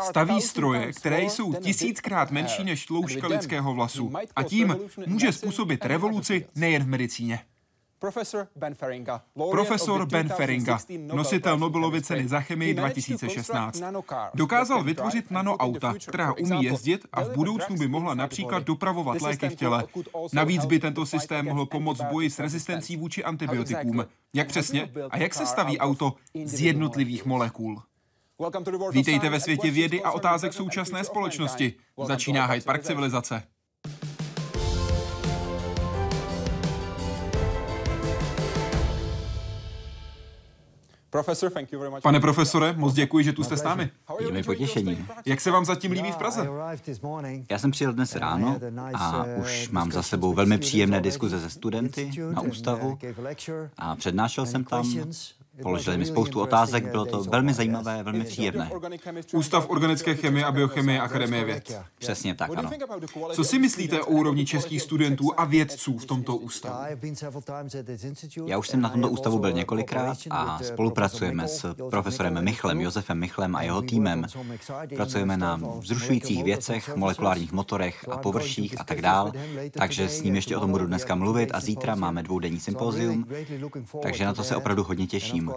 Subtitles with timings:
[0.00, 4.76] Staví stroje, které jsou tisíckrát menší než tloušťka lidského vlasu a tím
[5.06, 7.40] může způsobit revoluci nejen v medicíně.
[9.50, 10.78] Profesor Ben Feringa,
[11.14, 13.82] nositel Nobelovy ceny za chemii 2016,
[14.34, 19.54] dokázal vytvořit nanoauta, která umí jezdit a v budoucnu by mohla například dopravovat léky v
[19.54, 19.84] těle.
[20.32, 24.06] Navíc by tento systém mohl pomoct v boji s rezistencí vůči antibiotikům.
[24.34, 27.82] Jak přesně a jak se staví auto z jednotlivých molekul?
[28.92, 31.74] Vítejte ve světě vědy a otázek současné společnosti.
[32.06, 33.42] Začíná Hyde Park civilizace.
[42.02, 43.90] Pane profesore, moc děkuji, že tu jste s námi.
[44.20, 45.06] Je mi potěšení.
[45.26, 46.48] Jak se vám zatím líbí v Praze?
[47.50, 48.58] Já jsem přijel dnes ráno
[48.94, 52.98] a už mám za sebou velmi příjemné diskuze se studenty na ústavu
[53.78, 54.84] a přednášel jsem tam
[55.62, 58.70] Položili mi spoustu otázek, bylo to velmi zajímavé, velmi příjemné.
[59.32, 61.80] Ústav organické chemie a biochemie Akademie věd.
[61.98, 62.70] Přesně tak, ano.
[63.32, 66.76] Co si myslíte o úrovni českých studentů a vědců v tomto ústavu?
[68.46, 73.56] Já už jsem na tomto ústavu byl několikrát a spolupracujeme s profesorem Michlem, Josefem Michlem
[73.56, 74.26] a jeho týmem.
[74.96, 79.32] Pracujeme na vzrušujících věcech, molekulárních motorech a površích a tak dál,
[79.70, 83.26] takže s ním ještě o tom budu dneska mluvit a zítra máme dvoudenní sympozium,
[84.02, 85.49] takže na to se opravdu hodně těším.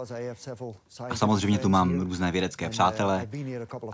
[1.08, 3.28] A samozřejmě tu mám různé vědecké přátele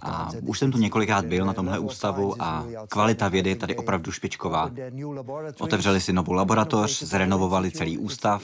[0.03, 4.13] a už jsem tu několikrát byl na tomhle ústavu a kvalita vědy je tady opravdu
[4.13, 4.71] špičková.
[5.59, 8.43] Otevřeli si novou laboratoř, zrenovovali celý ústav.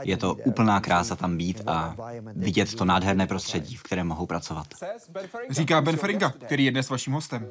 [0.00, 1.96] Je to úplná krása tam být a
[2.34, 4.66] vidět to nádherné prostředí, v kterém mohou pracovat.
[5.50, 7.46] Říká Ben Feringa, který je dnes vaším hostem.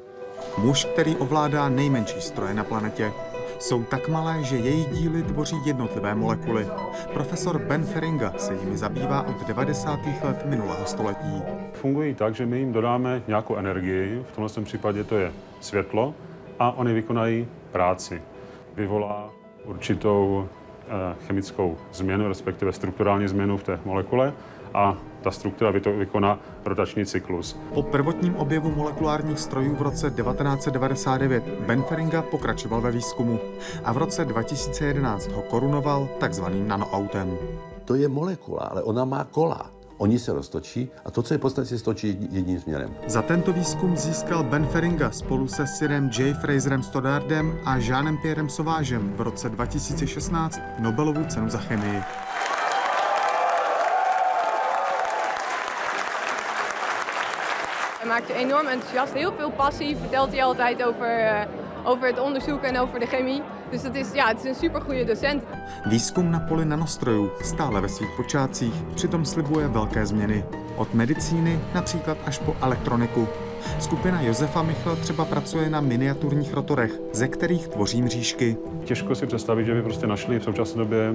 [0.58, 3.12] Muž, který ovládá nejmenší stroje na planetě,
[3.64, 6.66] jsou tak malé, že jejich díly tvoří jednotlivé molekuly.
[7.12, 10.00] Profesor Ben Feringa se jimi zabývá od 90.
[10.24, 11.42] let minulého století.
[11.72, 16.14] Fungují tak, že my jim dodáme nějakou energii, v tomhle případě to je světlo,
[16.58, 18.22] a oni vykonají práci.
[18.76, 19.30] Vyvolá
[19.64, 20.48] určitou
[20.86, 24.32] eh, chemickou změnu, respektive strukturální změnu v té molekule
[24.74, 27.56] a ta struktura vykoná rotační cyklus.
[27.74, 33.38] Po prvotním objevu molekulárních strojů v roce 1999 Ben Feringa pokračoval ve výzkumu
[33.84, 37.38] a v roce 2011 ho korunoval takzvaným nanoautem.
[37.84, 39.70] To je molekula, ale ona má kola.
[39.98, 42.94] Oni se roztočí a to, co je podstatě, se stočí jedním směrem.
[43.06, 46.34] Za tento výzkum získal Ben Feringa spolu se Sirem J.
[46.34, 52.00] Fraserem Stoddardem a Jeanem Pierrem Sauvageem v roce 2016 Nobelovu cenu za chemii.
[58.04, 61.40] Hij maakt je enorm enthousiast, heel veel passie, vertelt hij altijd over, uh,
[61.84, 63.42] over het onderzoek en over de chemie.
[63.70, 65.42] Dus het is, ja, het is een super goede docent.
[65.84, 70.44] Výzkum na poli nanostrojů stále ve svých počátcích, přitom slibuje velké změny.
[70.76, 73.28] Od medicíny například až po elektroniku.
[73.78, 78.56] Skupina Josefa Michla třeba pracuje na miniaturních rotorech, ze kterých tvoří mřížky.
[78.84, 81.14] Těžko si představit, že by prostě našli v současné době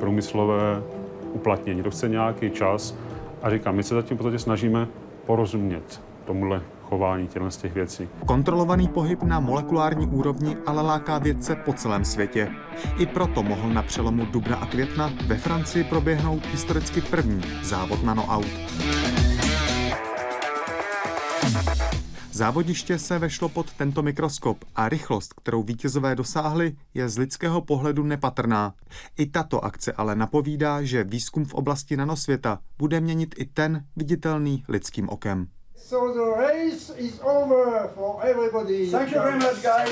[0.00, 0.82] průmyslové
[1.32, 1.82] uplatnění.
[1.82, 2.94] To chce nějaký čas
[3.42, 4.88] a říkám, my se zatím v podstatě snažíme
[5.26, 8.08] porozumět tomuhle chování těchto z těch věcí.
[8.26, 12.50] Kontrolovaný pohyb na molekulární úrovni ale láká vědce po celém světě.
[12.98, 18.46] I proto mohl na přelomu dubna a května ve Francii proběhnout historicky první závod nanoaut.
[22.32, 28.02] Závodiště se vešlo pod tento mikroskop a rychlost, kterou vítězové dosáhli, je z lidského pohledu
[28.02, 28.74] nepatrná.
[29.18, 34.64] I tato akce ale napovídá, že výzkum v oblasti nanosvěta bude měnit i ten viditelný
[34.68, 35.46] lidským okem.
[35.84, 38.86] So the race is over for everybody.
[38.86, 39.90] Thank you very much, guys.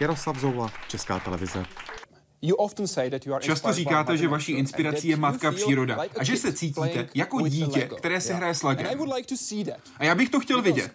[0.00, 1.64] Jaroslav Zoula, Česká televize.
[3.40, 8.20] Často říkáte, že vaší inspirací je matka příroda a že se cítíte jako dítě, které
[8.20, 8.86] si hraje s Legem.
[9.98, 10.90] A já bych to chtěl vidět.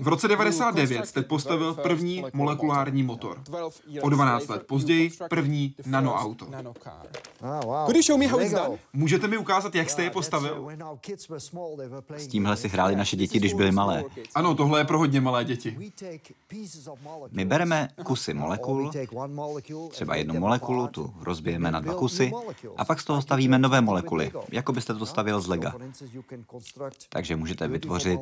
[0.00, 3.42] V roce 99 jste postavil první molekulární motor.
[4.00, 6.46] O 12 let později první nanoauto.
[8.92, 10.68] Můžete mi ukázat, jak jste je postavil?
[12.16, 14.04] S tímhle si hráli naše děti, když byly malé.
[14.34, 15.92] Ano, tohle je pro hodně malé děti.
[17.30, 18.90] My bereme kusy molekul,
[19.90, 22.32] třeba jednu molekulu, tu rozbijeme na dva kusy
[22.76, 25.74] a pak z toho stavíme nové molekuly, jako byste to stavil z lega.
[27.08, 28.20] Takže můžete vytvořit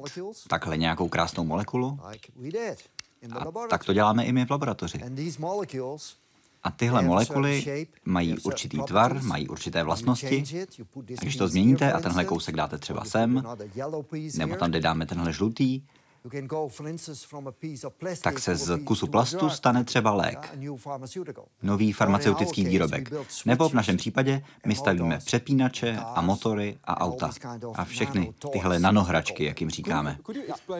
[0.48, 1.98] takhle nějakou krásnou molekulu.
[3.32, 5.00] A tak to děláme i my v laboratoři.
[6.62, 10.44] A tyhle molekuly mají určitý tvar, mají určité vlastnosti.
[11.18, 13.42] A když to změníte a tenhle kousek dáte třeba sem,
[14.36, 15.82] nebo tam, kde dáme tenhle žlutý,
[18.22, 20.58] tak se z kusu plastu stane třeba lék,
[21.62, 23.12] nový farmaceutický výrobek.
[23.46, 27.30] Nebo v našem případě my stavíme přepínače a motory a auta.
[27.74, 30.18] A všechny tyhle nanohračky, jak jim říkáme.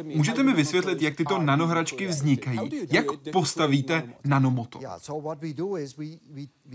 [0.03, 2.71] Můžete mi vysvětlit, jak tyto nanohračky vznikají?
[2.91, 4.83] Jak postavíte nanomotor?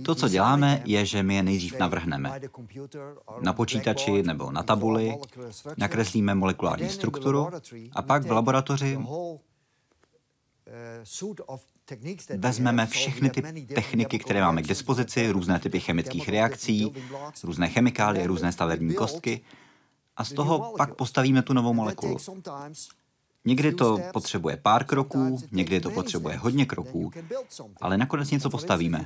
[0.05, 2.39] To, co děláme, je, že my je nejdřív navrhneme.
[3.41, 5.17] Na počítači nebo na tabuli
[5.77, 7.49] nakreslíme molekulární strukturu
[7.93, 8.60] a pak v laboratoři
[12.37, 13.41] vezmeme všechny ty
[13.75, 16.93] techniky, které máme k dispozici, různé typy chemických reakcí,
[17.43, 19.41] různé chemikálie, různé stavební kostky
[20.17, 22.17] a z toho pak postavíme tu novou molekulu.
[23.45, 27.11] Někdy to potřebuje pár kroků, někdy to potřebuje hodně kroků,
[27.81, 29.05] ale nakonec něco postavíme.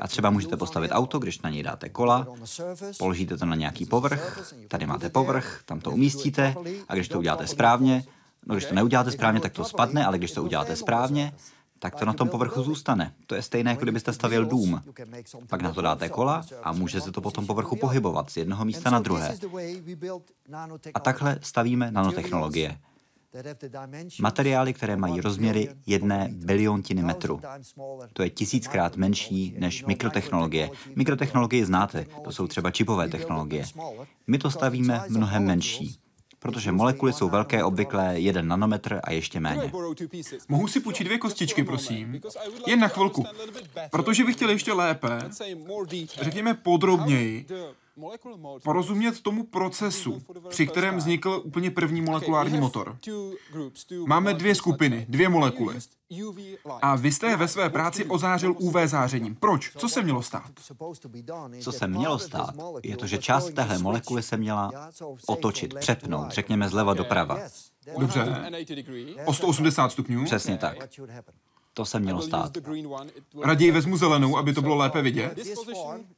[0.00, 2.26] A třeba můžete postavit auto, když na něj dáte kola,
[2.98, 6.54] položíte to na nějaký povrch, tady máte povrch, tam to umístíte
[6.88, 8.04] a když to uděláte správně,
[8.46, 11.32] no když to neuděláte správně, tak to spadne, ale když to uděláte správně,
[11.78, 13.12] tak to na tom povrchu zůstane.
[13.26, 14.82] To je stejné, jako kdybyste stavil dům.
[15.48, 18.90] Pak na to dáte kola a může se to potom povrchu pohybovat z jednoho místa
[18.90, 19.38] na druhé.
[20.94, 22.78] A takhle stavíme nanotechnologie.
[24.20, 27.40] Materiály, které mají rozměry jedné biliontiny metru.
[28.12, 30.70] To je tisíckrát menší než mikrotechnologie.
[30.96, 33.64] Mikrotechnologie znáte, to jsou třeba čipové technologie.
[34.26, 36.03] My to stavíme mnohem menší
[36.44, 39.72] protože molekuly jsou velké, obvykle jeden nanometr a ještě méně.
[40.48, 42.20] Mohu si půjčit dvě kostičky, prosím?
[42.66, 43.24] Jen na chvilku.
[43.90, 45.18] Protože bych chtěl ještě lépe,
[46.20, 47.46] řekněme podrobněji,
[48.62, 52.98] porozumět tomu procesu, při kterém vznikl úplně první molekulární motor.
[54.06, 55.78] Máme dvě skupiny, dvě molekuly.
[56.82, 59.34] A vy jste je ve své práci ozářil UV zářením.
[59.34, 59.72] Proč?
[59.76, 60.50] Co se mělo stát?
[61.60, 64.90] Co se mělo stát, je to, že část téhle molekuly se měla
[65.26, 67.38] otočit, přepnout, řekněme zleva doprava.
[67.98, 68.50] Dobře.
[69.24, 70.24] O 180 stupňů?
[70.24, 70.88] Přesně tak.
[71.74, 72.52] To se mělo stát.
[73.42, 75.38] Raději vezmu zelenou, aby to bylo lépe vidět.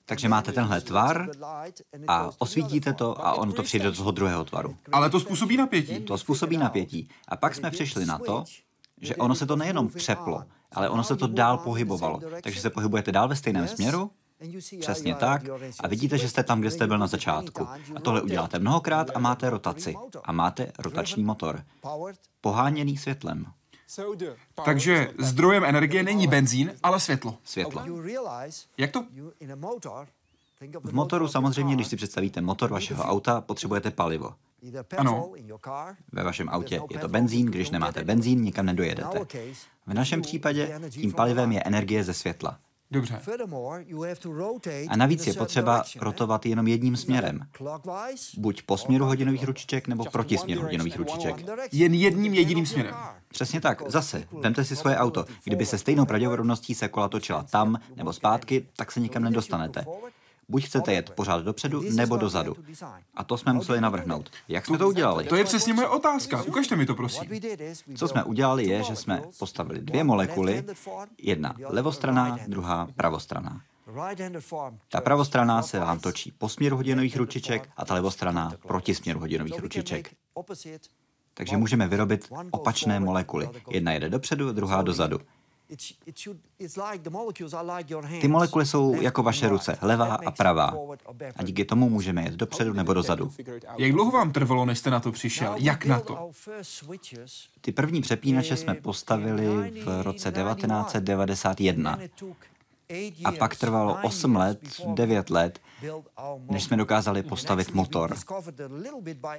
[0.05, 1.31] Takže máte tenhle tvar
[2.09, 4.77] a osvítíte to a ono to přijde do toho druhého tvaru.
[4.93, 6.01] Ale to způsobí napětí.
[6.01, 7.09] To způsobí napětí.
[7.29, 8.45] A pak jsme přišli na to,
[9.01, 12.21] že ono se to nejenom přeplo, ale ono se to dál pohybovalo.
[12.43, 14.11] Takže se pohybujete dál ve stejném směru,
[14.81, 15.43] Přesně tak.
[15.81, 17.69] A vidíte, že jste tam, kde jste byl na začátku.
[17.95, 19.95] A tohle uděláte mnohokrát a máte rotaci.
[20.25, 21.65] A máte rotační motor.
[22.41, 23.47] Poháněný světlem.
[24.65, 27.39] Takže zdrojem energie není benzín, ale světlo.
[27.45, 27.83] Světlo.
[28.79, 29.05] Jak to?
[30.85, 34.35] V motoru samozřejmě, když si představíte motor vašeho auta, potřebujete palivo.
[34.97, 35.33] Ano.
[36.13, 39.27] Ve vašem autě je to benzín, když nemáte benzín, nikam nedojedete.
[39.87, 42.59] V našem případě tím palivem je energie ze světla.
[42.91, 43.21] Dobře.
[44.89, 47.41] A navíc je potřeba rotovat jenom jedním směrem.
[48.39, 51.35] Buď po směru hodinových ručiček, nebo proti směru hodinových ručiček.
[51.73, 52.95] Jen jedním jediným směrem.
[53.29, 53.83] Přesně tak.
[53.91, 55.25] Zase, vemte si svoje auto.
[55.45, 59.85] Kdyby se stejnou pravděpodobností se kola točila tam nebo zpátky, tak se nikam nedostanete.
[60.49, 62.57] Buď chcete jet pořád dopředu, nebo dozadu.
[63.15, 64.31] A to jsme museli navrhnout.
[64.49, 65.25] Jak jsme to udělali?
[65.25, 66.43] To je přesně moje otázka.
[66.43, 67.31] Ukažte mi to, prosím.
[67.97, 70.65] Co jsme udělali je, že jsme postavili dvě molekuly,
[71.19, 73.61] jedna levostraná, druhá pravostraná.
[74.89, 79.59] Ta pravostraná se vám točí po směru hodinových ručiček a ta levostraná proti směru hodinových
[79.59, 80.15] ručiček.
[81.35, 83.49] Takže můžeme vyrobit opačné molekuly.
[83.71, 85.21] Jedna jede dopředu, druhá dozadu.
[88.21, 90.75] Ty molekuly jsou jako vaše ruce, levá a pravá.
[91.37, 93.33] A díky tomu můžeme jet dopředu nebo dozadu.
[93.79, 95.55] Jak dlouho vám trvalo, než jste na to přišel?
[95.59, 96.31] Jak na to?
[97.61, 101.99] Ty první přepínače jsme postavili v roce 1991.
[103.25, 105.59] A pak trvalo 8 let, 9 let,
[106.51, 108.15] než jsme dokázali postavit motor.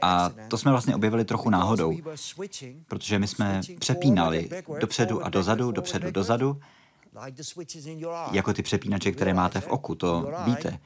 [0.02, 1.98] A to jsme vlastně objevili trochu náhodou,
[2.88, 4.50] protože my jsme přepínali
[4.80, 6.62] dopředu a dozadu, dopředu, dozadu,
[8.32, 10.80] jako ty přepínače, které máte v oku, to víte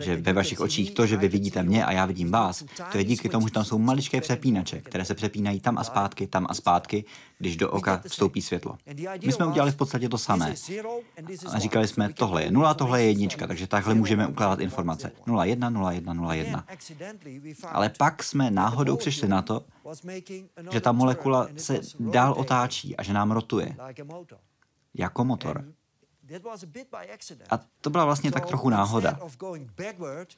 [0.00, 3.04] že ve vašich očích to, že vy vidíte mě a já vidím vás, to je
[3.04, 6.54] díky tomu, že tam jsou maličké přepínače, které se přepínají tam a zpátky, tam a
[6.54, 7.04] zpátky,
[7.38, 8.78] když do oka vstoupí světlo.
[9.26, 10.54] My jsme udělali v podstatě to samé.
[11.52, 15.12] A říkali jsme, tohle je nula, tohle je jednička, takže takhle můžeme ukládat informace.
[15.26, 16.64] 0, 1, 0, 1, 0, 1.
[17.68, 19.64] Ale pak jsme náhodou přišli na to,
[20.70, 23.76] že ta molekula se dál otáčí a že nám rotuje.
[24.94, 25.64] Jako motor.
[27.50, 29.18] A to byla vlastně tak trochu náhoda.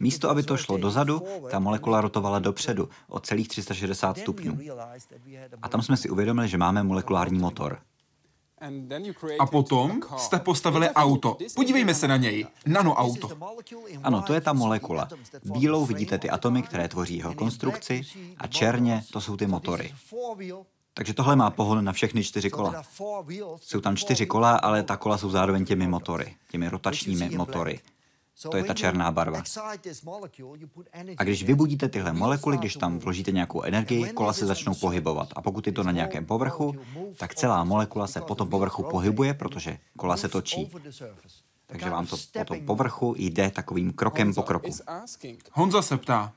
[0.00, 4.58] Místo, aby to šlo dozadu, ta molekula rotovala dopředu o celých 360 stupňů.
[5.62, 7.78] A tam jsme si uvědomili, že máme molekulární motor.
[9.38, 11.36] A potom jste postavili auto.
[11.54, 12.46] Podívejme se na něj.
[12.66, 13.30] Nanoauto.
[14.02, 15.08] Ano, to je ta molekula.
[15.44, 18.02] Bílou vidíte ty atomy, které tvoří jeho konstrukci
[18.38, 19.94] a černě to jsou ty motory.
[20.98, 22.82] Takže tohle má pohon na všechny čtyři kola.
[23.56, 27.80] Jsou tam čtyři kola, ale ta kola jsou zároveň těmi motory, těmi rotačními motory.
[28.50, 29.42] To je ta černá barva.
[31.16, 35.28] A když vybudíte tyhle molekuly, když tam vložíte nějakou energii, kola se začnou pohybovat.
[35.36, 36.74] A pokud je to na nějakém povrchu,
[37.16, 40.70] tak celá molekula se po tom povrchu pohybuje, protože kola se točí.
[41.70, 44.70] Takže vám to po tom povrchu jde takovým krokem po kroku.
[45.52, 46.32] Honza se ptá,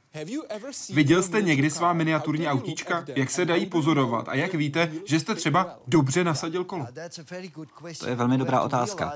[0.94, 3.06] viděl jste někdy svá miniaturní autíčka?
[3.16, 4.30] Jak se dají pozorovat?
[4.30, 6.88] A jak víte, že jste třeba dobře nasadil kolo?
[8.00, 9.14] To je velmi dobrá otázka.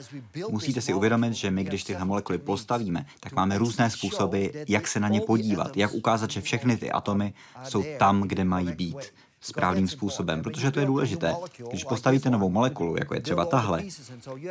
[0.50, 5.00] Musíte si uvědomit, že my, když tyhle molekuly postavíme, tak máme různé způsoby, jak se
[5.00, 8.98] na ně podívat, jak ukázat, že všechny ty atomy jsou tam, kde mají být
[9.42, 11.36] správným způsobem, protože to je důležité.
[11.70, 13.84] Když postavíte novou molekulu, jako je třeba tahle,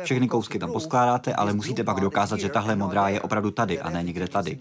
[0.03, 3.89] všechny kousky tam poskládáte, ale musíte pak dokázat, že tahle modrá je opravdu tady a
[3.89, 4.59] ne někde tady.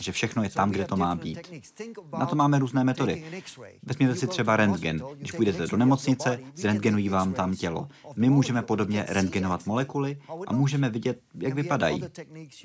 [0.00, 1.38] Že všechno je tam, kde to má být.
[2.18, 3.24] Na to máme různé metody.
[3.82, 5.02] Vezměte si třeba rentgen.
[5.18, 7.88] Když půjdete do nemocnice, zrentgenují vám tam tělo.
[8.16, 12.04] My můžeme podobně rentgenovat molekuly a můžeme vidět, jak vypadají.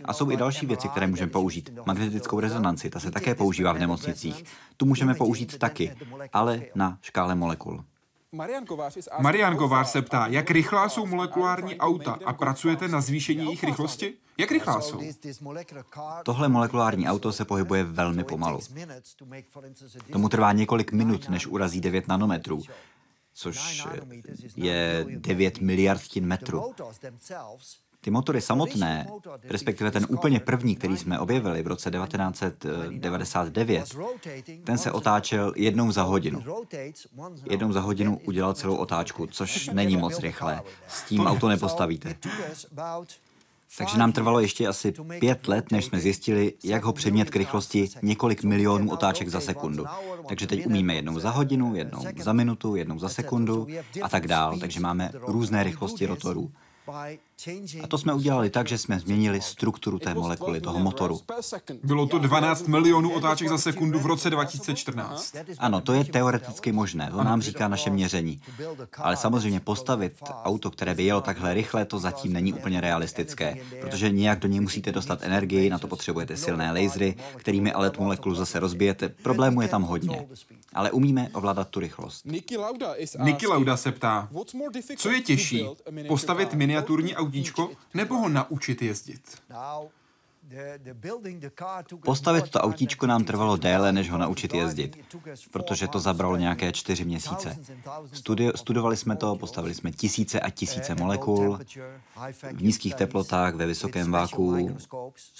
[0.06, 1.70] A jsou i další věci, které můžeme použít.
[1.86, 4.44] Magnetickou rezonanci, ta se také používá v nemocnicích.
[4.77, 5.96] Tu můžeme použít taky,
[6.34, 7.86] ale na škále molekul.
[9.22, 14.13] Marian Govár se ptá, jak rychlá jsou molekulární auta a pracujete na zvýšení jejich rychlosti?
[14.38, 15.01] Jak rychlá jsou?
[16.24, 18.60] Tohle molekulární auto se pohybuje velmi pomalu.
[20.12, 22.62] Tomu trvá několik minut, než urazí 9 nanometrů,
[23.34, 23.88] což
[24.56, 26.74] je 9 miliardtin metru.
[28.01, 29.08] Ty motory samotné,
[29.44, 33.98] respektive ten úplně první, který jsme objevili v roce 1999,
[34.63, 36.44] ten se otáčel jednou za hodinu.
[37.50, 40.62] Jednou za hodinu udělal celou otáčku, což není moc rychlé.
[40.88, 42.15] S tím auto nepostavíte.
[43.77, 47.89] Takže nám trvalo ještě asi pět let, než jsme zjistili, jak ho přemět k rychlosti
[48.01, 49.86] několik milionů otáček za sekundu.
[50.27, 53.68] Takže teď umíme jednou za hodinu, jednou za minutu, jednou za sekundu
[54.01, 54.60] a tak dál.
[54.60, 56.51] Takže máme různé rychlosti rotorů.
[57.81, 61.22] A to jsme udělali tak, že jsme změnili strukturu té molekuly, toho motoru.
[61.84, 65.36] Bylo to 12 milionů otáček za sekundu v roce 2014.
[65.58, 68.41] Ano, to je teoreticky možné, to nám říká naše měření.
[68.98, 74.10] Ale samozřejmě postavit auto, které by jelo takhle rychle, to zatím není úplně realistické, protože
[74.10, 78.36] nějak do něj musíte dostat energii, na to potřebujete silné lasery, kterými ale tu molekulu
[78.36, 79.10] zase rozbijete.
[79.10, 80.27] Problémů je tam hodně.
[80.74, 82.25] Ale umíme ovládat tu rychlost.
[83.19, 84.29] Niky Lauda se ptá,
[84.98, 85.65] co je těžší,
[86.08, 89.21] postavit miniaturní auto autíčko nebo ho naučit jezdit?
[92.05, 94.98] Postavit to autíčko nám trvalo déle, než ho naučit jezdit,
[95.51, 97.57] protože to zabralo nějaké čtyři měsíce.
[98.13, 101.59] Studi- studovali jsme to, postavili jsme tisíce a tisíce molekul
[102.53, 104.77] v nízkých teplotách, ve vysokém váku,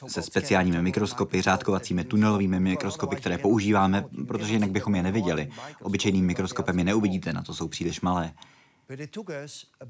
[0.08, 5.50] se speciálními mikroskopy, řádkovacími tunelovými mikroskopy, které používáme, protože jinak bychom je neviděli.
[5.82, 8.34] Obyčejným mikroskopem je neuvidíte, na to jsou příliš malé.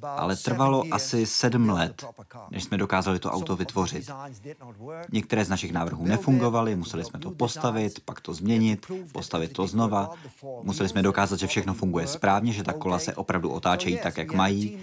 [0.04, 2.06] Ale trvalo asi sedm let,
[2.52, 4.12] než jsme dokázali to auto vytvořit.
[5.12, 10.10] Některé z našich návrhů nefungovaly, museli jsme to postavit, pak to změnit, postavit to znova.
[10.64, 14.34] Museli jsme dokázat, že všechno funguje správně, že ta kola se opravdu otáčejí tak, jak
[14.34, 14.80] mají.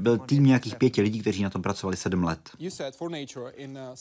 [0.00, 2.50] Byl tým nějakých pěti lidí, kteří na tom pracovali sedm let.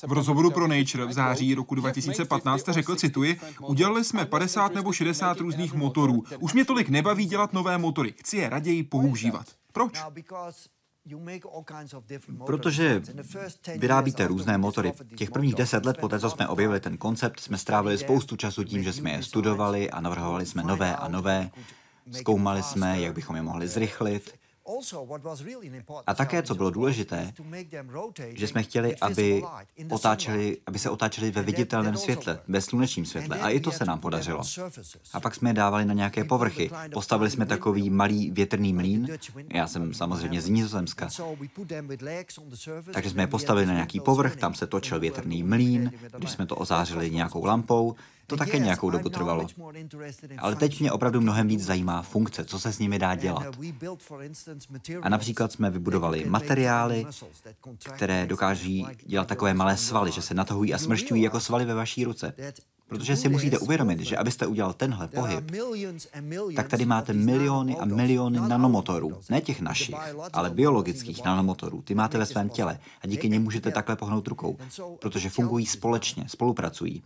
[0.07, 5.39] V rozhovoru pro Nature v září roku 2015 řekl, cituji, udělali jsme 50 nebo 60
[5.39, 6.23] různých motorů.
[6.39, 8.13] Už mě tolik nebaví dělat nové motory.
[8.17, 9.47] Chci je raději použít používat.
[9.73, 9.93] Proč?
[12.45, 13.01] Protože
[13.77, 14.93] vyrábíte různé motory.
[15.17, 18.83] Těch prvních deset let poté, co jsme objevili ten koncept, jsme strávili spoustu času tím,
[18.83, 21.49] že jsme je studovali a navrhovali jsme nové a nové.
[22.11, 24.40] Zkoumali jsme, jak bychom je mohli zrychlit.
[26.07, 27.33] A také, co bylo důležité,
[28.33, 29.43] že jsme chtěli, aby,
[29.89, 33.39] otáčeli, aby se otáčeli ve viditelném světle, ve slunečním světle.
[33.39, 34.41] A i to se nám podařilo.
[35.13, 36.71] A pak jsme je dávali na nějaké povrchy.
[36.93, 39.07] Postavili jsme takový malý větrný mlín.
[39.53, 41.09] Já jsem samozřejmě z Nizozemska.
[42.93, 45.91] Takže jsme je postavili na nějaký povrch, tam se točil větrný mlín.
[46.17, 47.95] Když jsme to ozářili nějakou lampou,
[48.31, 49.47] to také nějakou dobu trvalo.
[50.37, 53.43] Ale teď mě opravdu mnohem víc zajímá funkce, co se s nimi dá dělat.
[55.01, 57.05] A například jsme vybudovali materiály,
[57.95, 62.03] které dokáží dělat takové malé svaly, že se natahují a smršťují jako svaly ve vaší
[62.03, 62.33] ruce.
[62.87, 65.51] Protože si musíte uvědomit, že abyste udělal tenhle pohyb,
[66.55, 69.17] tak tady máte miliony a miliony nanomotorů.
[69.29, 69.95] Ne těch našich,
[70.33, 71.81] ale biologických nanomotorů.
[71.81, 74.57] Ty máte ve svém těle a díky nim můžete takhle pohnout rukou,
[74.99, 77.03] protože fungují společně, spolupracují.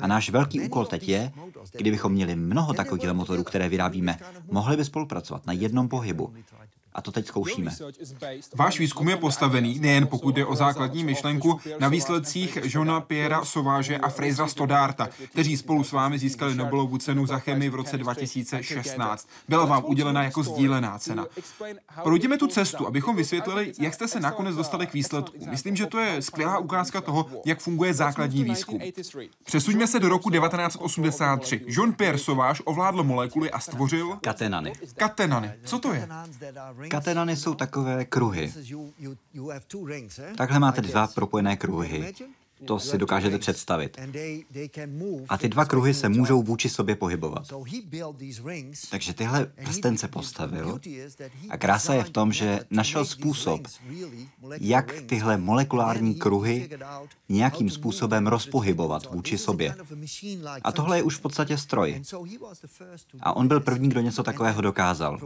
[0.00, 1.32] A náš velký úkol teď je,
[1.72, 4.18] kdybychom měli mnoho takových motorů, které vyrábíme,
[4.50, 6.34] mohli by spolupracovat na jednom pohybu.
[6.92, 7.70] A to teď zkoušíme.
[8.54, 13.98] Váš výzkum je postavený, nejen pokud jde o základní myšlenku, na výsledcích Johna Piera Sováže
[13.98, 19.28] a Frasera Stodarta, kteří spolu s vámi získali Nobelovu cenu za chemii v roce 2016.
[19.48, 21.26] Byla vám udělena jako sdílená cena.
[22.02, 25.36] Projdeme tu cestu, abychom vysvětlili, jak jste se nakonec dostali k výsledku.
[25.50, 28.80] Myslím, že to je skvělá ukázka toho, jak funguje základní výzkum.
[29.44, 31.64] Přesuňme se do roku 1983.
[31.66, 34.18] John Pierre Sauvage ovládl molekuly a stvořil...
[34.22, 34.72] Katenany.
[34.96, 35.52] Katenany.
[35.64, 36.08] Co to je?
[36.88, 38.52] Katenany jsou takové kruhy.
[40.36, 42.14] Takhle máte dva propojené kruhy.
[42.64, 43.98] To si dokážete představit.
[45.28, 47.42] A ty dva kruhy se můžou vůči sobě pohybovat.
[48.90, 50.80] Takže tyhle prstence postavil
[51.50, 53.60] a krása je v tom, že našel způsob,
[54.60, 56.70] jak tyhle molekulární kruhy
[57.28, 59.74] nějakým způsobem rozpohybovat vůči sobě.
[60.62, 62.02] A tohle je už v podstatě stroj.
[63.20, 65.18] A on byl první, kdo něco takového dokázal.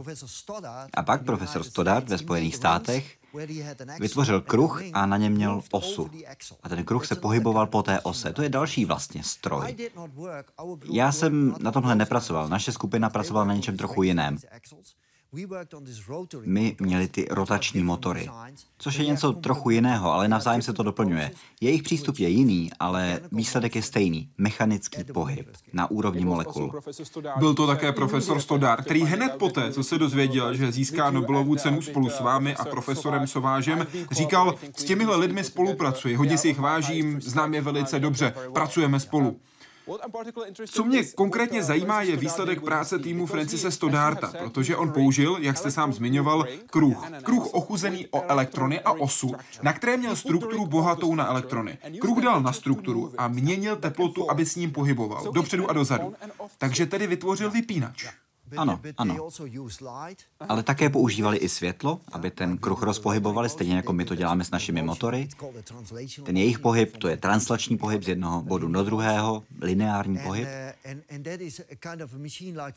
[0.93, 3.17] A pak profesor Stoddard ve Spojených státech
[3.99, 6.09] Vytvořil kruh a na něm měl osu.
[6.63, 8.33] A ten kruh se pohyboval po té ose.
[8.33, 9.75] To je další vlastně stroj.
[10.91, 12.49] Já jsem na tomhle nepracoval.
[12.49, 14.37] Naše skupina pracovala na něčem trochu jiném.
[16.45, 18.29] My měli ty rotační motory,
[18.77, 21.31] což je něco trochu jiného, ale navzájem se to doplňuje.
[21.61, 24.29] Jejich přístup je jiný, ale výsledek je stejný.
[24.37, 26.81] Mechanický pohyb na úrovni molekul.
[27.39, 31.81] Byl to také profesor Stodar, který hned poté, co se dozvěděl, že získá Nobelovu cenu
[31.81, 37.21] spolu s vámi a profesorem Sovážem, říkal, s těmihle lidmi spolupracuji, hodně si jich vážím,
[37.21, 39.39] znám je velice dobře, pracujeme spolu.
[40.65, 45.71] Co mě konkrétně zajímá, je výsledek práce týmu Francise Stodarta, protože on použil, jak jste
[45.71, 47.11] sám zmiňoval, kruh.
[47.23, 51.77] Kruh ochuzený o elektrony a osu, na které měl strukturu bohatou na elektrony.
[52.01, 56.13] Kruh dal na strukturu a měnil teplotu, aby s ním pohyboval, dopředu a dozadu.
[56.57, 58.05] Takže tedy vytvořil vypínač.
[58.57, 59.29] Ano, ano.
[60.49, 64.51] Ale také používali i světlo, aby ten kruh rozpohybovali, stejně jako my to děláme s
[64.51, 65.27] našimi motory.
[66.23, 70.47] Ten jejich pohyb, to je translační pohyb z jednoho bodu do druhého, lineární pohyb.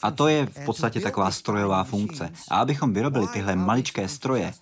[0.02, 2.30] A to je v podstatě taková strojová funkce.
[2.50, 4.52] A abychom vyrobili tyhle maličké stroje,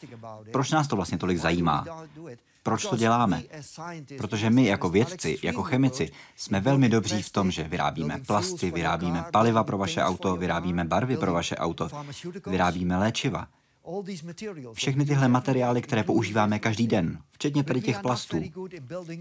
[0.52, 1.86] proč nás to vlastně tolik zajímá?
[2.66, 3.42] Proč to děláme?
[4.18, 9.24] Protože my jako vědci, jako chemici, jsme velmi dobří v tom, že vyrábíme plasty, vyrábíme
[9.32, 11.88] paliva pro vaše auto, vyrábíme barvy pro vaše auto,
[12.46, 13.46] vyrábíme léčiva.
[14.72, 18.42] Všechny tyhle materiály, které používáme každý den, včetně tady těch plastů.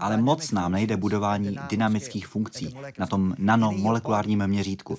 [0.00, 4.98] Ale moc nám nejde budování dynamických funkcí na tom nanomolekulárním měřítku.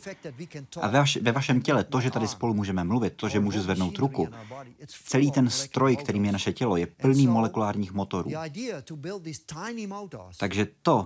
[0.81, 3.61] A ve, vaš, ve vašem těle to, že tady spolu můžeme mluvit, to, že můžu
[3.61, 4.27] zvednout ruku,
[4.87, 8.31] celý ten stroj, kterým je naše tělo, je plný molekulárních motorů.
[10.37, 11.05] Takže to,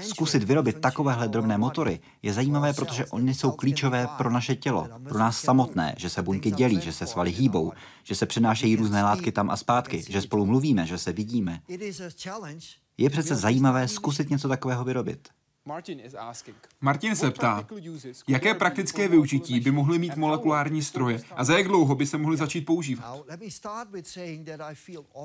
[0.00, 5.18] zkusit vyrobit takovéhle drobné motory, je zajímavé, protože oni jsou klíčové pro naše tělo, pro
[5.18, 7.72] nás samotné, že se buňky dělí, že se svaly hýbou,
[8.04, 11.62] že se přenášejí různé látky tam a zpátky, že spolu mluvíme, že se vidíme.
[12.98, 15.28] Je přece zajímavé zkusit něco takového vyrobit.
[16.80, 17.66] Martin se ptá,
[18.28, 22.36] jaké praktické využití by mohly mít molekulární stroje a za jak dlouho by se mohly
[22.36, 23.22] začít používat?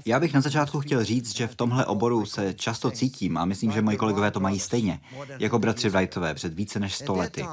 [0.05, 3.71] Já bych na začátku chtěl říct, že v tomhle oboru se často cítím a myslím,
[3.71, 4.99] že moji kolegové to mají stejně,
[5.39, 7.45] jako bratři Wrightové před více než sto lety.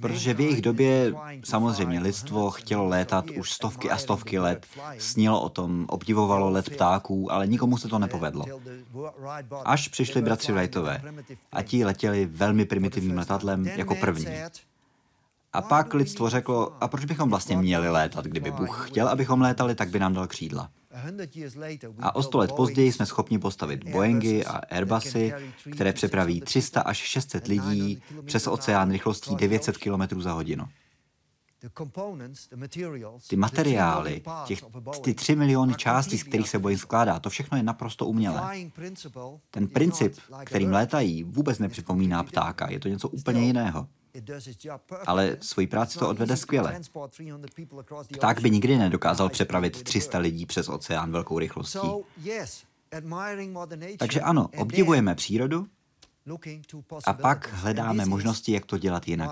[0.00, 1.14] Protože v jejich době
[1.44, 4.66] samozřejmě lidstvo chtělo létat už stovky a stovky let,
[4.98, 8.44] snilo o tom, obdivovalo let ptáků, ale nikomu se to nepovedlo.
[9.64, 11.02] Až přišli bratři Wrightové
[11.52, 14.26] a ti letěli velmi primitivním letadlem jako první.
[15.52, 18.24] A pak lidstvo řeklo, a proč bychom vlastně měli létat?
[18.24, 20.70] Kdyby Bůh chtěl, abychom létali, tak by nám dal křídla.
[22.00, 25.32] A o sto let později jsme schopni postavit Boeingy a Airbusy,
[25.72, 30.64] které přepraví 300 až 600 lidí přes oceán rychlostí 900 km za hodinu.
[33.28, 34.64] Ty materiály, těch,
[35.02, 38.56] ty tři miliony částí, z kterých se Boeing skládá, to všechno je naprosto umělé.
[39.50, 43.86] Ten princip, kterým létají, vůbec nepřipomíná ptáka, je to něco úplně jiného.
[45.06, 46.80] Ale svoji práci to odvede skvěle.
[48.12, 51.78] Pták by nikdy nedokázal přepravit 300 lidí přes oceán velkou rychlostí.
[53.98, 55.66] Takže ano, obdivujeme přírodu,
[57.06, 59.30] a pak hledáme možnosti, jak to dělat jinak.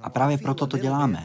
[0.00, 1.24] A právě proto to děláme.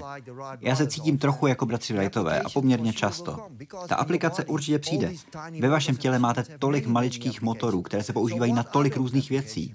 [0.59, 3.47] Já se cítím trochu jako bratři Wrightové a poměrně často.
[3.87, 5.13] Ta aplikace určitě přijde.
[5.59, 9.73] Ve vašem těle máte tolik maličkých motorů, které se používají na tolik různých věcí.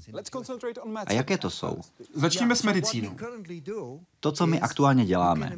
[1.07, 1.81] A jaké to jsou?
[2.15, 3.17] Začněme s medicínou.
[4.21, 5.57] To, co my aktuálně děláme,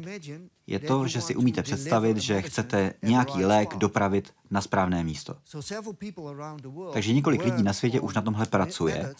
[0.67, 5.35] je to, že si umíte představit, že chcete nějaký lék dopravit na správné místo.
[6.93, 9.13] Takže několik lidí na světě už na tomhle pracuje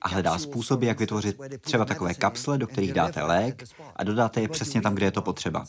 [0.00, 3.64] a hledá způsoby, jak vytvořit třeba takové kapsle, do kterých dáte lék
[3.96, 5.64] a dodáte je přesně tam, kde je to potřeba.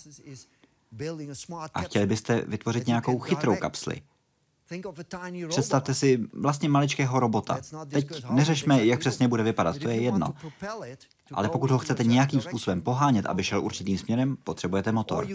[1.74, 4.02] A chtěli byste vytvořit nějakou chytrou kapsli.
[5.50, 7.60] Představte si vlastně maličkého robota.
[7.90, 10.34] Teď neřešme, jak přesně bude vypadat, to je jedno.
[11.34, 15.28] Ale pokud ho chcete nějakým způsobem pohánět, aby šel určitým směrem, potřebujete motor.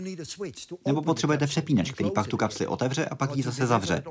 [0.86, 4.02] Nebo potřebujete přepínač, který pak tu kapsli otevře a pak ji zase zavře,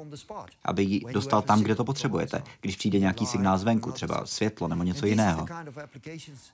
[0.66, 4.84] aby ji dostal tam, kde to potřebujete, když přijde nějaký signál zvenku, třeba světlo nebo
[4.84, 5.46] něco jiného.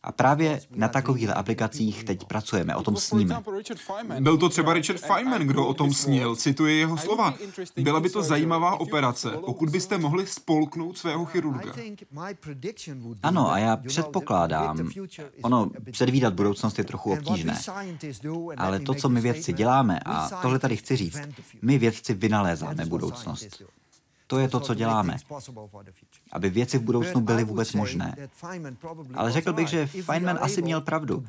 [0.04, 3.44] A právě na takových aplikacích teď pracujeme, o tom sníme.
[4.20, 7.34] Byl to třeba Richard Feynman, kdo o tom snil, cituje jeho slova.
[7.78, 11.74] Byla by to zajímavá operace, pokud byste mohli spolknout svého chirurga.
[13.24, 14.90] Ano, a já předpokládám,
[15.42, 17.60] Ono, předvídat budoucnost je trochu obtížné.
[18.58, 21.22] Ale to, co my vědci děláme, a tohle tady chci říct,
[21.62, 23.64] my vědci vynalézáme budoucnost.
[24.28, 25.18] To je to, co děláme.
[26.32, 28.16] Aby věci v budoucnu byly vůbec možné.
[29.14, 31.24] Ale řekl bych, že Feynman asi měl pravdu.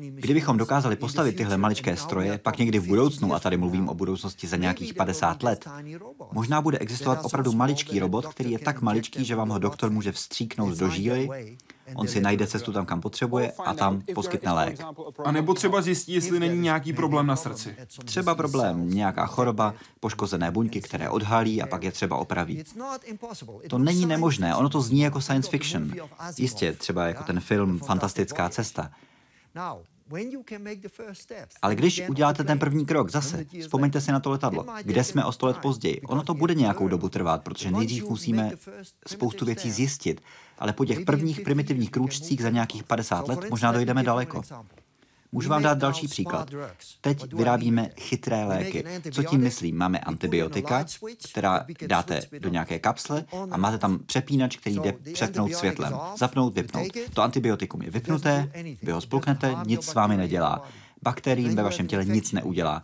[0.00, 4.46] Kdybychom dokázali postavit tyhle maličké stroje, pak někdy v budoucnu, a tady mluvím o budoucnosti
[4.46, 5.68] za nějakých 50 let,
[6.32, 10.12] možná bude existovat opravdu maličký robot, který je tak maličký, že vám ho doktor může
[10.12, 11.56] vstříknout do žíly
[11.94, 14.80] On si najde cestu tam, kam potřebuje a tam poskytne lék.
[15.24, 17.76] A nebo třeba zjistí, jestli není nějaký problém na srdci.
[18.04, 22.64] Třeba problém, nějaká choroba, poškozené buňky, které odhalí a pak je třeba opraví.
[23.68, 25.92] To není nemožné, ono to zní jako science fiction.
[26.38, 28.90] Jistě, třeba jako ten film Fantastická cesta.
[31.62, 34.66] Ale když uděláte ten první krok, zase, vzpomeňte si na to letadlo.
[34.82, 36.00] Kde jsme o sto let později?
[36.00, 38.50] Ono to bude nějakou dobu trvat, protože nejdřív musíme
[39.06, 40.20] spoustu věcí zjistit.
[40.62, 44.42] Ale po těch prvních primitivních krůčcích za nějakých 50 let možná dojdeme daleko.
[45.32, 46.50] Můžu vám dát další příklad.
[47.00, 48.84] Teď vyrábíme chytré léky.
[49.10, 49.76] Co tím myslím?
[49.78, 50.84] Máme antibiotika,
[51.30, 55.94] která dáte do nějaké kapsle a máte tam přepínač, který jde přepnout světlem.
[56.16, 56.88] Zapnout, vypnout.
[57.14, 60.68] To antibiotikum je vypnuté, vy ho spolknete, nic s vámi nedělá.
[61.02, 62.82] Bakteriím ve vašem těle nic neudělá.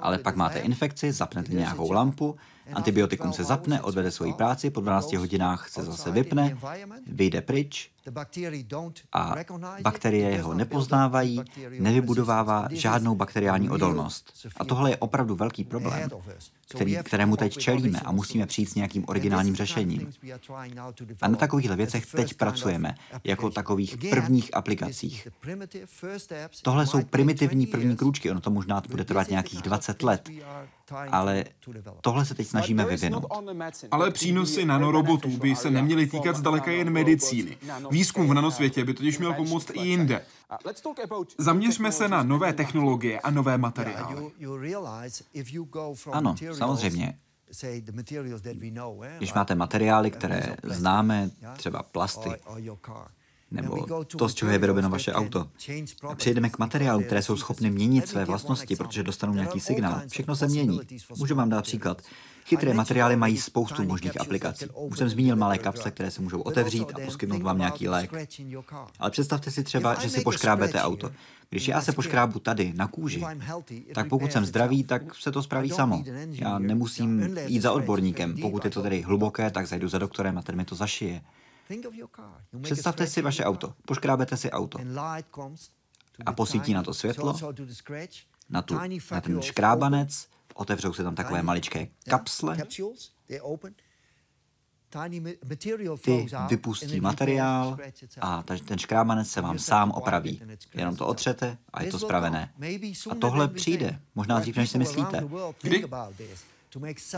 [0.00, 2.36] Ale pak máte infekci, zapnete nějakou lampu,
[2.72, 6.56] antibiotikum se zapne, odvede svoji práci, po 12 hodinách se zase vypne,
[7.06, 7.90] vyjde pryč
[9.12, 9.34] a
[9.82, 11.42] bakterie jeho nepoznávají,
[11.78, 14.46] nevybudovává žádnou bakteriální odolnost.
[14.56, 16.10] A tohle je opravdu velký problém,
[16.68, 20.12] který, kterému teď čelíme a musíme přijít s nějakým originálním řešením.
[21.22, 25.28] A na takovýchhle věcech teď pracujeme, jako takových prvních aplikacích.
[26.62, 30.30] Tohle jsou primitivní první krůčky, ono to možná bude trvat nějakých 20 let,
[31.10, 31.44] ale
[32.00, 33.24] tohle se teď snažíme vyvinout.
[33.90, 37.56] Ale přínosy nanorobotů by se neměly týkat zdaleka jen medicíny.
[37.90, 40.24] Výzkum v nanosvětě by totiž měl pomoct i jinde.
[41.38, 44.32] Zaměřme se na nové technologie a nové materiály.
[46.12, 47.18] Ano, samozřejmě.
[49.18, 52.30] Když máte materiály, které známe, třeba plasty,
[53.54, 55.48] nebo to, z čeho je vyrobeno vaše auto.
[56.08, 60.02] A přejdeme k materiálům, které jsou schopny měnit své vlastnosti, protože dostanou nějaký signál.
[60.08, 60.80] Všechno se mění.
[61.18, 62.02] Můžu vám dát příklad.
[62.46, 64.66] Chytré materiály mají spoustu možných aplikací.
[64.74, 68.12] Už jsem zmínil malé kapsle, které se můžou otevřít a poskytnout vám nějaký lék.
[68.98, 71.10] Ale představte si třeba, že si poškrábete auto.
[71.50, 73.24] Když já se poškrábu tady, na kůži,
[73.94, 76.04] tak pokud jsem zdravý, tak se to spraví samo.
[76.30, 78.36] Já nemusím jít za odborníkem.
[78.40, 81.22] Pokud je to tedy hluboké, tak zajdu za doktorem a ten mi to zašije.
[82.62, 83.74] Představte si vaše auto.
[83.86, 84.78] Poškrábete si auto.
[86.26, 87.34] A posvítí na to světlo,
[88.48, 88.74] na, tu,
[89.10, 92.56] na ten škrábanec, otevřou se tam takové maličké kapsle,
[96.02, 97.78] ty vypustí materiál
[98.20, 100.42] a ten škrábanec se vám sám opraví.
[100.74, 102.52] Jenom to otřete a je to spravené.
[103.10, 105.24] A tohle přijde, možná dřív, než si myslíte.
[105.62, 105.84] Kdy?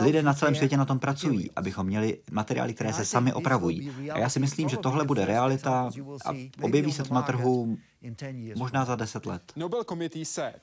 [0.01, 3.91] Lidé na celém světě na tom pracují, abychom měli materiály, které se sami opravují.
[4.11, 5.89] A já si myslím, že tohle bude realita
[6.25, 7.77] a objeví se to na trhu
[8.55, 9.41] možná za deset let.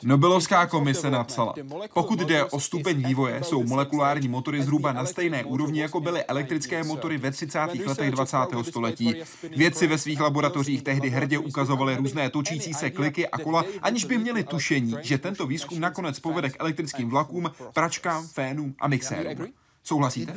[0.02, 1.54] Nobelovská komise napsala,
[1.94, 6.84] pokud jde o stupeň vývoje, jsou molekulární motory zhruba na stejné úrovni, jako byly elektrické
[6.84, 7.58] motory ve 30.
[7.86, 8.36] letech 20.
[8.62, 9.14] století.
[9.56, 14.18] Vědci ve svých laboratořích tehdy hrdě ukazovali různé točící se kliky a kola, aniž by
[14.18, 19.46] měli tušení, že tento výzkum nakonec povede k elektrickým vlakům, pračkám, fénům a mixérům.
[19.82, 20.34] Souhlasíte?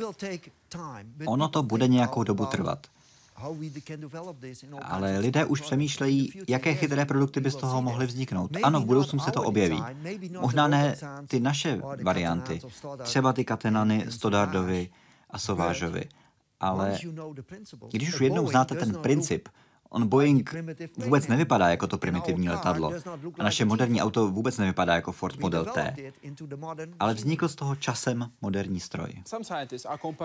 [1.26, 2.86] Ono to bude nějakou dobu trvat.
[4.82, 8.50] Ale lidé už přemýšlejí, jaké chytré produkty by z toho mohly vzniknout.
[8.62, 9.82] Ano, v budoucnu se to objeví.
[10.40, 10.96] Možná ne
[11.28, 12.60] ty naše varianty,
[13.02, 14.90] třeba ty katenany Stodardovi
[15.30, 16.04] a Sovážovi,
[16.60, 16.98] ale
[17.90, 19.48] když už jednou znáte ten princip,
[19.90, 20.54] On Boeing
[20.96, 22.92] vůbec nevypadá jako to primitivní letadlo.
[23.38, 25.96] A naše moderní auto vůbec nevypadá jako Ford Model T.
[27.00, 29.08] Ale vznikl z toho časem moderní stroj.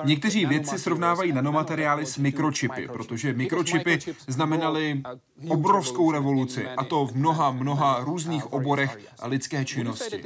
[0.03, 5.01] Někteří vědci srovnávají nanomateriály s mikročipy, protože mikročipy znamenaly
[5.47, 10.23] obrovskou revoluci, a to v mnoha, mnoha různých oborech lidské činnosti.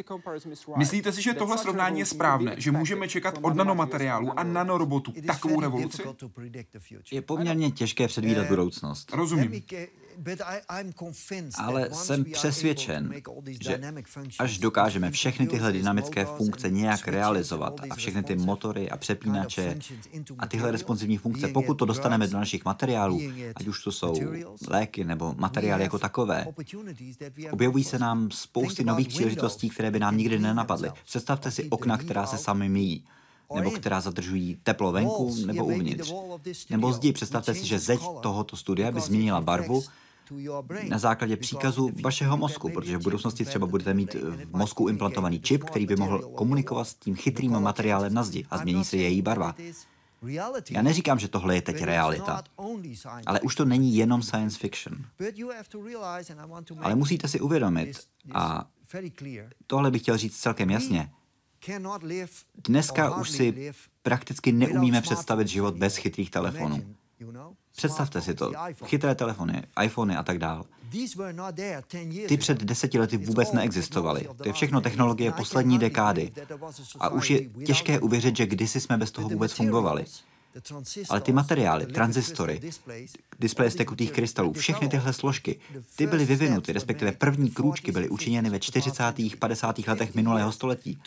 [0.78, 5.62] Myslíte si, že tohle srovnání je správné, že můžeme čekat od nanomateriálu a nanorobotů takovou
[5.62, 6.04] revoluci?
[7.12, 9.12] Je poměrně těžké předvídat budoucnost.
[9.30, 9.62] Rozumím.
[11.58, 13.14] Ale jsem přesvědčen,
[13.62, 13.82] že
[14.40, 19.80] až dokážeme všechny tyhle dynamické funkce nějak realizovat a všechny ty motory a přepínače
[20.40, 23.22] a tyhle responsivní funkce, pokud to dostaneme do našich materiálů,
[23.56, 24.16] ať už to jsou
[24.68, 26.48] léky nebo materiály jako takové,
[27.52, 30.92] objevují se nám spousty nových příležitostí, které by nám nikdy nenapadly.
[31.06, 33.04] Představte si okna, která se sami míjí
[33.56, 36.14] nebo která zadržují teplo venku nebo uvnitř.
[36.70, 39.84] Nebo zdi, představte si, že zeď tohoto studia by změnila barvu
[40.90, 45.64] na základě příkazu vašeho mozku, protože v budoucnosti třeba budete mít v mozku implantovaný čip,
[45.64, 49.56] který by mohl komunikovat s tím chytrým materiálem na zdi a změní se její barva.
[50.72, 52.44] Já neříkám, že tohle je teď realita,
[53.26, 54.98] ale už to není jenom science fiction.
[56.80, 58.00] Ale musíte si uvědomit,
[58.34, 58.68] a
[59.68, 61.12] tohle bych chtěl říct celkem jasně,
[62.68, 66.96] dneska už si prakticky neumíme představit život bez chytrých telefonů.
[67.76, 68.52] Představte si to.
[68.86, 70.66] Chytré telefony, iPhony a tak dál.
[72.28, 74.28] Ty před deseti lety vůbec neexistovaly.
[74.38, 76.32] To je všechno technologie poslední dekády.
[77.00, 80.06] A už je těžké uvěřit, že kdysi jsme bez toho vůbec fungovali.
[81.10, 82.62] Ale ty materiály, transistory,
[83.40, 85.60] displeje z tekutých krystalů, všechny tyhle složky,
[85.96, 89.04] ty byly vyvinuty, respektive první krůčky byly učiněny ve 40.
[89.40, 89.80] 50.
[89.88, 91.00] letech minulého století.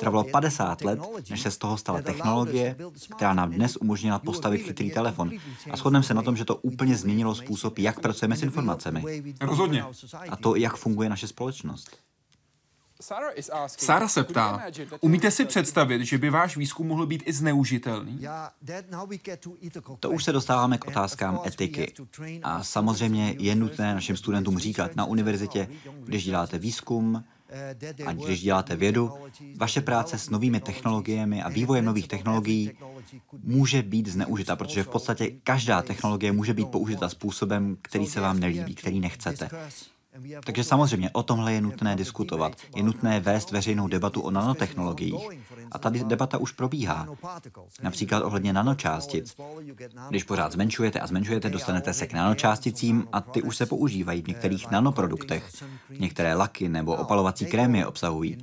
[0.00, 2.76] Trvalo 50 let, než se z toho stala technologie,
[3.16, 5.30] která nám dnes umožnila postavit chytrý telefon.
[5.70, 9.22] A shodneme se na tom, že to úplně změnilo způsob, jak pracujeme s informacemi.
[9.40, 9.84] Rozhodně.
[10.30, 12.07] A to, jak funguje naše společnost.
[13.78, 14.62] Sara se ptá,
[15.00, 18.20] umíte si představit, že by váš výzkum mohl být i zneužitelný?
[20.00, 21.94] To už se dostáváme k otázkám etiky.
[22.42, 25.68] A samozřejmě je nutné našim studentům říkat na univerzitě,
[26.04, 27.24] když děláte výzkum,
[28.06, 29.12] a když děláte vědu,
[29.56, 32.72] vaše práce s novými technologiemi a vývojem nových technologií
[33.42, 38.40] může být zneužita, protože v podstatě každá technologie může být použita způsobem, který se vám
[38.40, 39.50] nelíbí, který nechcete.
[40.44, 42.52] Takže samozřejmě o tomhle je nutné diskutovat.
[42.76, 45.28] Je nutné vést veřejnou debatu o nanotechnologiích.
[45.72, 47.08] A ta debata už probíhá.
[47.82, 49.36] Například ohledně nanočástic.
[50.08, 54.28] Když pořád zmenšujete a zmenšujete, dostanete se k nanočásticím a ty už se používají v
[54.28, 55.50] některých nanoproduktech.
[55.98, 58.38] Některé laky nebo opalovací krémy obsahují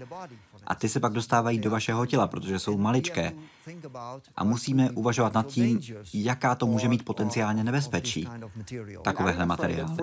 [0.68, 3.34] a ty se pak dostávají do vašeho těla, protože jsou maličké.
[4.36, 5.80] A musíme uvažovat nad tím,
[6.14, 8.28] jaká to může mít potenciálně nebezpečí,
[9.02, 9.98] takovéhle materiály.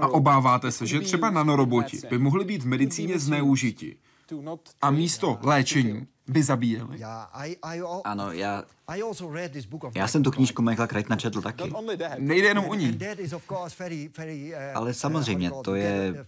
[0.00, 3.96] A obáváte se, že třeba nanoroboti by mohly být v medicíně zneužiti
[4.82, 7.04] a místo léčení by zabíjeli.
[8.04, 8.64] Ano, já,
[9.94, 11.72] já jsem tu knížku Michaela Crichtona četl taky.
[12.18, 12.98] Nejde jenom o ní.
[14.74, 16.24] Ale samozřejmě, to je,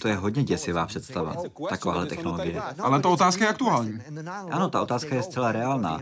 [0.00, 1.36] to je hodně děsivá představa,
[1.68, 2.60] takováhle technologie.
[2.60, 3.98] Ale ta otázka je aktuální.
[4.50, 6.00] Ano, ta otázka je zcela reálná,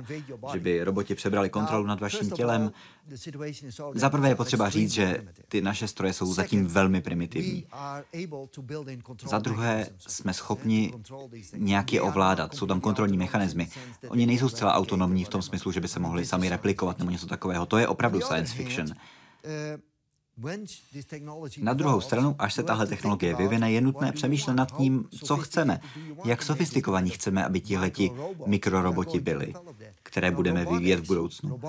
[0.53, 2.73] že by roboti přebrali kontrolu nad vaším tělem.
[3.95, 7.67] Za prvé je potřeba říct, že ty naše stroje jsou zatím velmi primitivní.
[9.23, 10.93] Za druhé jsme schopni
[11.57, 13.69] nějak je ovládat, jsou tam kontrolní mechanismy.
[14.09, 17.27] Oni nejsou zcela autonomní v tom smyslu, že by se mohli sami replikovat nebo něco
[17.27, 17.67] takového.
[17.67, 18.87] To je opravdu science fiction.
[21.61, 25.81] Na druhou stranu, až se tahle technologie vyvine, je nutné přemýšlet nad tím, co chceme,
[26.25, 28.11] jak sofistikovaní chceme, aby tihleti
[28.47, 29.55] mikroroboti byli,
[30.03, 31.61] které budeme vyvíjet v budoucnu.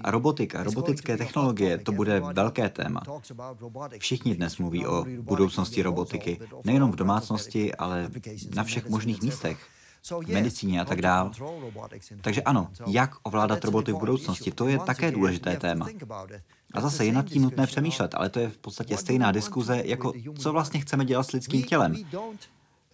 [0.00, 3.00] A robotika, robotické technologie, to bude velké téma.
[3.98, 8.10] Všichni dnes mluví o budoucnosti robotiky, nejenom v domácnosti, ale
[8.54, 9.66] na všech možných místech
[10.10, 11.30] v medicíně a tak dál.
[12.20, 15.88] Takže ano, jak ovládat roboty v budoucnosti, to je také důležité téma.
[16.74, 20.12] A zase je nad tím nutné přemýšlet, ale to je v podstatě stejná diskuze, jako
[20.38, 21.94] co vlastně chceme dělat s lidským tělem.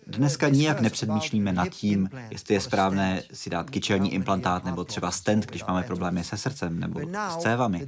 [0.06, 5.46] Dneska nijak nepředmýšlíme nad tím, jestli je správné si dát kyčelní implantát nebo třeba stent,
[5.46, 7.86] když máme problémy se srdcem nebo s cévami.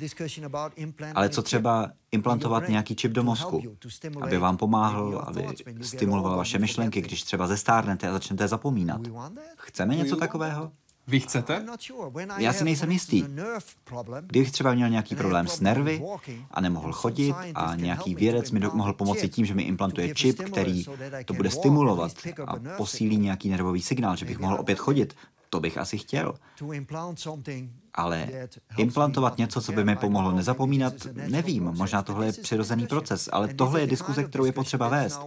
[1.15, 3.63] Ale co třeba implantovat nějaký čip do mozku,
[4.21, 5.47] aby vám pomáhal, aby
[5.83, 9.01] stimuloval vaše myšlenky, když třeba zestárnete a začnete zapomínat.
[9.57, 10.73] Chceme něco takového?
[11.09, 11.67] Vy chcete?
[12.39, 13.25] Já si nejsem jistý.
[14.27, 16.03] Kdybych třeba měl nějaký problém s nervy
[16.51, 20.85] a nemohl chodit a nějaký vědec mi mohl pomoci tím, že mi implantuje čip, který
[21.25, 22.13] to bude stimulovat
[22.47, 25.15] a posílí nějaký nervový signál, že bych mohl opět chodit,
[25.51, 26.35] To bych asi chtěl.
[27.95, 28.29] Ale
[28.77, 31.65] implantovat něco, co by mi pomohlo nezapomínat, nevím.
[31.65, 35.21] Možná tohle je přirozený proces, ale tohle je diskuze, kterou je potřeba vést.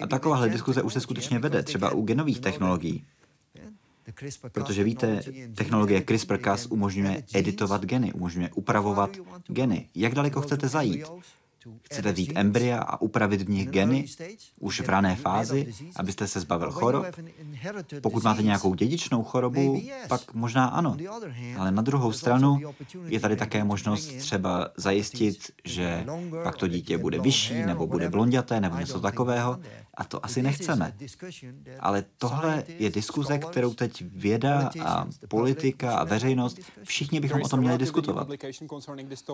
[0.00, 3.04] A takováhle diskuze už se skutečně vede, třeba u genových technologií.
[4.52, 5.22] Protože víte,
[5.54, 9.10] technologie CRISPR-Cas umožňuje editovat geny, umožňuje upravovat
[9.48, 9.88] geny.
[9.94, 11.04] Jak daleko chcete zajít?
[11.82, 14.06] Chcete vzít embrya a upravit v nich geny
[14.60, 17.06] už v rané fázi, abyste se zbavil chorob?
[18.00, 20.96] Pokud máte nějakou dědičnou chorobu, pak možná ano.
[21.58, 22.60] Ale na druhou stranu
[23.04, 26.06] je tady také možnost třeba zajistit, že
[26.42, 29.58] pak to dítě bude vyšší, nebo bude blonděté, nebo něco takového.
[30.00, 30.92] A to asi nechceme.
[31.80, 37.60] Ale tohle je diskuze, kterou teď věda a politika a veřejnost, všichni bychom o tom
[37.60, 38.28] měli diskutovat.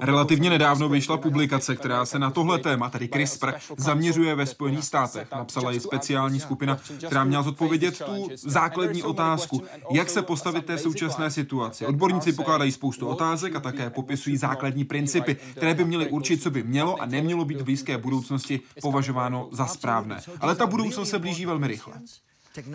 [0.03, 5.29] Relativně nedávno vyšla publikace, která se na tohle téma, tedy CRISPR, zaměřuje ve Spojených státech.
[5.33, 11.31] Napsala ji speciální skupina, která měla zodpovědět tu základní otázku, jak se postavit té současné
[11.31, 11.87] situaci.
[11.87, 16.63] Odborníci pokládají spoustu otázek a také popisují základní principy, které by měly určit, co by
[16.63, 20.21] mělo a nemělo být v blízké budoucnosti považováno za správné.
[20.41, 21.95] Ale ta budoucnost se blíží velmi rychle.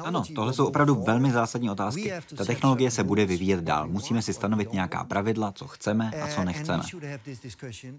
[0.04, 2.14] Ano, tohle jsou opravdu velmi zásadní otázky.
[2.36, 3.88] Ta technologie se bude vyvíjet dál.
[3.88, 6.84] Musíme si stanovit nějaká pravidla, co chceme a co nechceme.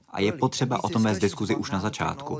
[0.09, 2.39] A je potřeba o tom vést diskuzi už na začátku.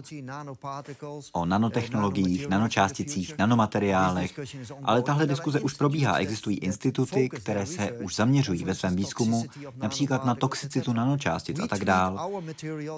[1.33, 4.41] O nanotechnologiích, nanočásticích, nanomateriálech.
[4.85, 6.17] Ale tahle diskuze už probíhá.
[6.17, 9.45] Existují instituty, které se už zaměřují ve svém výzkumu,
[9.77, 12.31] například na toxicitu nanočástic a tak dál.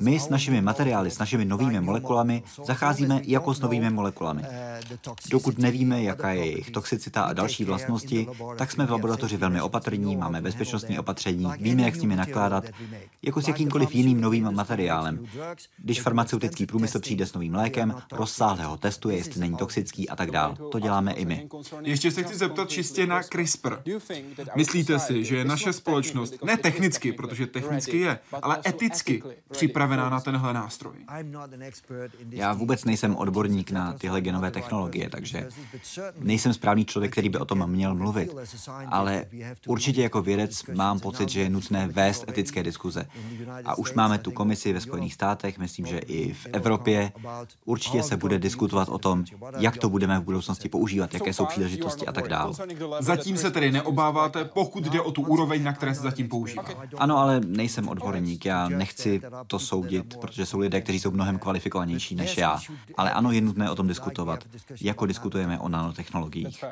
[0.01, 4.43] My s našimi materiály, s našimi novými molekulami zacházíme jako s novými molekulami.
[5.31, 8.27] Dokud nevíme, jaká je jejich toxicita a další vlastnosti,
[8.59, 12.65] tak jsme v laboratoři velmi opatrní, máme bezpečnostní opatření, víme, jak s nimi nakládat,
[13.23, 15.27] jako s jakýmkoliv jiným novým materiálem.
[15.79, 20.31] Když farmaceutický průmysl přijde s novým lékem, rozsáhle ho testuje, jestli není toxický a tak
[20.31, 20.57] dál.
[20.73, 21.49] To děláme i my.
[21.83, 23.77] Ještě se chci zeptat čistě na CRISPR.
[24.57, 30.21] Myslíte si, že je naše společnost, ne technicky, protože technicky je, ale eticky připravená na
[30.21, 30.95] tenhle nástroj?
[32.31, 35.49] Já vůbec nejsem odborník na tyhle genové technologie, takže
[36.25, 38.35] nejsem správný člověk, který by o tom měl mluvit,
[38.89, 39.25] ale
[39.67, 43.07] určitě jako vědec mám pocit, že je nutné vést etické diskuze.
[43.65, 47.13] A už máme tu komisi ve Spojených státech, myslím, že i v Evropě.
[47.65, 49.25] Určitě se bude diskutovat o tom,
[49.59, 52.53] jak to budeme v budoucnosti používat, jaké jsou příležitosti a tak dále.
[53.01, 56.65] Zatím se tedy neobáváte, pokud jde o tu úroveň, na které se zatím používá.
[56.99, 62.15] Ano, ale nejsem odborník, já nechci to soudit, protože jsou lidé, kteří jsou mnohem kvalifikovanější
[62.15, 62.59] než já.
[62.97, 64.45] Ale ano, je nutné o tom diskutovat,
[64.81, 66.65] jako diskutujeme o nanotechnologii technologiích.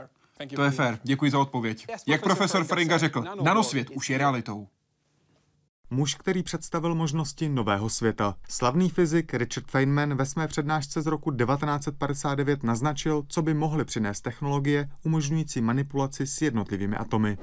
[0.57, 0.98] To je fér.
[1.02, 1.87] Děkuji za odpověď.
[2.07, 4.68] Jak profesor Feringa řekl, nanosvět už je realitou.
[5.90, 8.35] Muž, který představil možnosti nového světa.
[8.48, 14.20] Slavný fyzik Richard Feynman ve své přednášce z roku 1959 naznačil, co by mohly přinést
[14.20, 17.38] technologie umožňující manipulaci s jednotlivými atomy.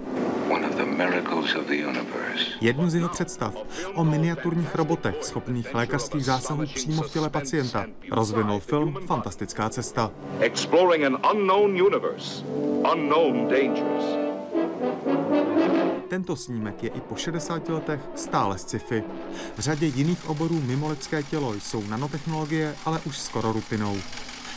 [2.62, 3.54] Jednu z jeho představ
[3.94, 10.12] o miniaturních robotech schopných lékařských zásahů přímo v těle pacienta rozvinul film Fantastická cesta.
[10.40, 12.46] Exploring an unknown universe,
[12.94, 14.30] unknown dangers.
[16.10, 19.04] Tento snímek je i po 60 letech stále sci-fi.
[19.56, 23.98] V řadě jiných oborů mimo lidské tělo jsou nanotechnologie, ale už skoro rutinou.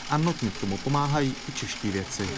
[0.09, 2.29] A notně k tomu pomáhají i čeští věci.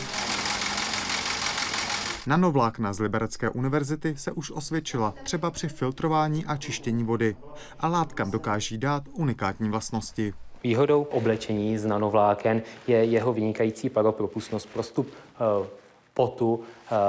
[2.28, 7.36] Nanovlákna z Liberecké univerzity se už osvědčila třeba při filtrování a čištění vody
[7.80, 10.34] a látkám dokáží dát unikátní vlastnosti.
[10.64, 15.68] Výhodou oblečení z nanovláken je jeho vynikající paropropustnost, prostup uh,
[16.14, 16.64] potu uh,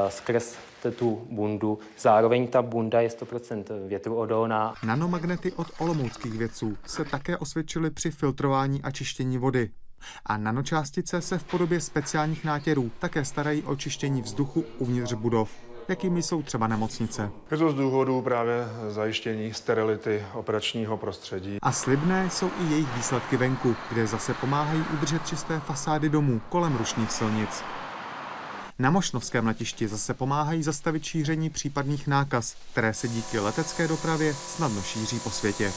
[0.08, 0.56] skrz
[0.90, 1.78] tu bundu.
[1.98, 4.74] Zároveň ta bunda je 100% větruodolná.
[4.86, 9.70] Nanomagnety od olomouckých vědců se také osvědčily při filtrování a čištění vody.
[10.26, 15.50] A nanočástice se v podobě speciálních nátěrů také starají o čištění vzduchu uvnitř budov
[15.88, 17.30] jakými jsou třeba nemocnice.
[17.50, 21.58] Je to z důvodu právě zajištění sterility operačního prostředí.
[21.62, 26.76] A slibné jsou i jejich výsledky venku, kde zase pomáhají udržet čisté fasády domů kolem
[26.76, 27.64] rušných silnic.
[28.78, 34.82] Na Mošnovském letišti zase pomáhají zastavit šíření případných nákaz, které se díky letecké dopravě snadno
[34.82, 35.72] šíří po světě.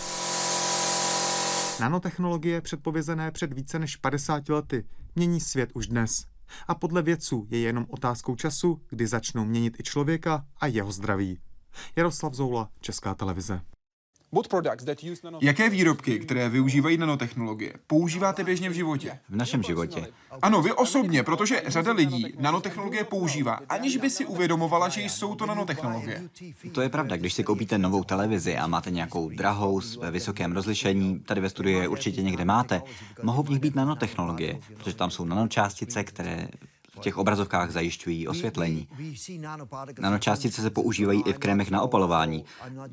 [1.80, 6.26] Nanotechnologie předpovězené před více než 50 lety mění svět už dnes.
[6.68, 11.40] A podle vědců je jenom otázkou času, kdy začnou měnit i člověka a jeho zdraví.
[11.96, 13.62] Jaroslav Zoula, Česká televize.
[15.42, 19.20] Jaké výrobky, které využívají nanotechnologie, používáte běžně v životě?
[19.30, 20.08] V našem životě.
[20.42, 25.46] Ano, vy osobně, protože řada lidí nanotechnologie používá, aniž by si uvědomovala, že jsou to
[25.46, 26.30] nanotechnologie.
[26.72, 31.20] To je pravda, když si koupíte novou televizi a máte nějakou drahou s vysokém rozlišení,
[31.20, 32.82] tady ve studiu je určitě někde máte,
[33.24, 36.48] mohou v nich být nanotechnologie, protože tam jsou nanočástice, které
[37.00, 38.88] v těch obrazovkách zajišťují osvětlení.
[40.00, 42.46] Nanočástice se používají i v krémech na opalování.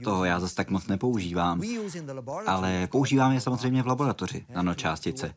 [0.05, 1.63] Toho já zase tak moc nepoužívám.
[2.47, 5.35] Ale používám je samozřejmě v laboratoři, nanočástice.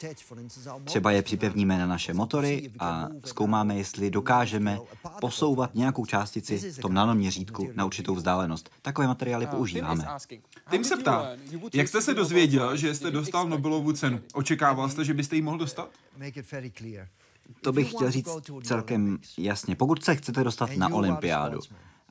[0.84, 4.80] Třeba je připevníme na naše motory a zkoumáme, jestli dokážeme
[5.22, 8.70] posouvat nějakou částici v tom nanoměřítku na určitou vzdálenost.
[8.82, 10.08] Takové materiály používáme.
[10.72, 11.30] Tím se ptá,
[11.74, 14.20] jak jste se dozvěděl, že jste dostal Nobelovu cenu?
[14.34, 15.90] Očekával jste, že byste ji mohl dostat?
[17.62, 18.30] To bych chtěl říct
[18.64, 19.76] celkem jasně.
[19.76, 21.60] Pokud se chcete dostat na olympiádu,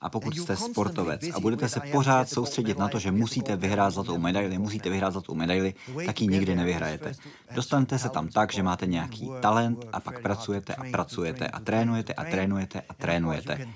[0.01, 4.19] a pokud jste sportovec a budete se pořád soustředit na to, že musíte vyhrát zlatou
[4.19, 5.75] medaili, musíte vyhrát zlatou medaili,
[6.07, 7.13] tak ji nikdy nevyhrajete.
[7.55, 12.15] Dostanete se tam tak, že máte nějaký talent a pak pracujete a pracujete a trénujete
[12.15, 13.69] a trénujete a trénujete.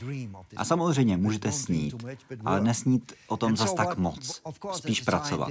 [0.56, 2.04] A samozřejmě můžete snít,
[2.44, 4.42] ale nesnít o tom zas tak moc,
[4.72, 5.48] spíš pracovat.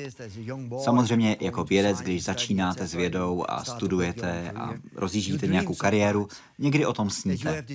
[0.84, 6.28] Samozřejmě jako vědec, když začínáte s vědou a studujete a rozjíždíte nějakou kariéru,
[6.60, 7.66] někdy o tom sníte,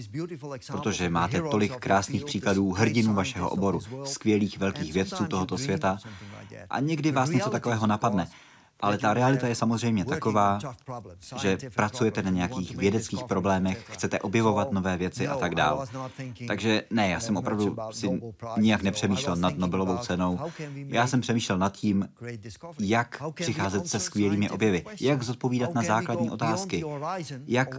[0.66, 5.99] protože máte tolik krásných příkladů hrdinů vašeho oboru, skvělých velkých vědců tohoto světa
[6.70, 8.28] a někdy vás něco takového napadne.
[8.80, 10.58] Ale ta realita je samozřejmě taková,
[11.40, 15.86] že pracujete na nějakých vědeckých problémech, chcete objevovat nové věci a tak dále.
[16.48, 18.20] Takže ne, já jsem opravdu si
[18.58, 20.38] nijak nepřemýšlel nad Nobelovou cenou.
[20.86, 22.08] Já jsem přemýšlel nad tím,
[22.78, 26.84] jak přicházet se skvělými objevy, jak zodpovídat na základní otázky,
[27.46, 27.76] jak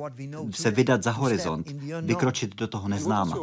[0.51, 1.71] se vydat za horizont,
[2.01, 3.37] vykročit do toho neznáma.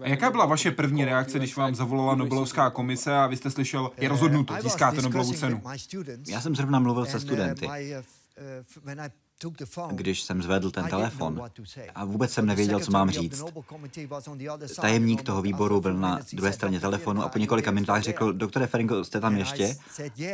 [0.00, 3.90] A jaká byla vaše první reakce, když vám zavolala Nobelovská komise a vy jste slyšel,
[3.98, 5.62] je rozhodnuto, získáte Nobelovu cenu?
[6.28, 7.68] Já jsem zrovna mluvil se studenty.
[9.90, 11.42] Když jsem zvedl ten telefon
[11.94, 13.44] a vůbec jsem nevěděl, co mám říct.
[14.80, 19.04] Tajemník toho výboru byl na druhé straně telefonu a po několika minutách řekl, doktore Feringo,
[19.04, 19.76] jste tam ještě?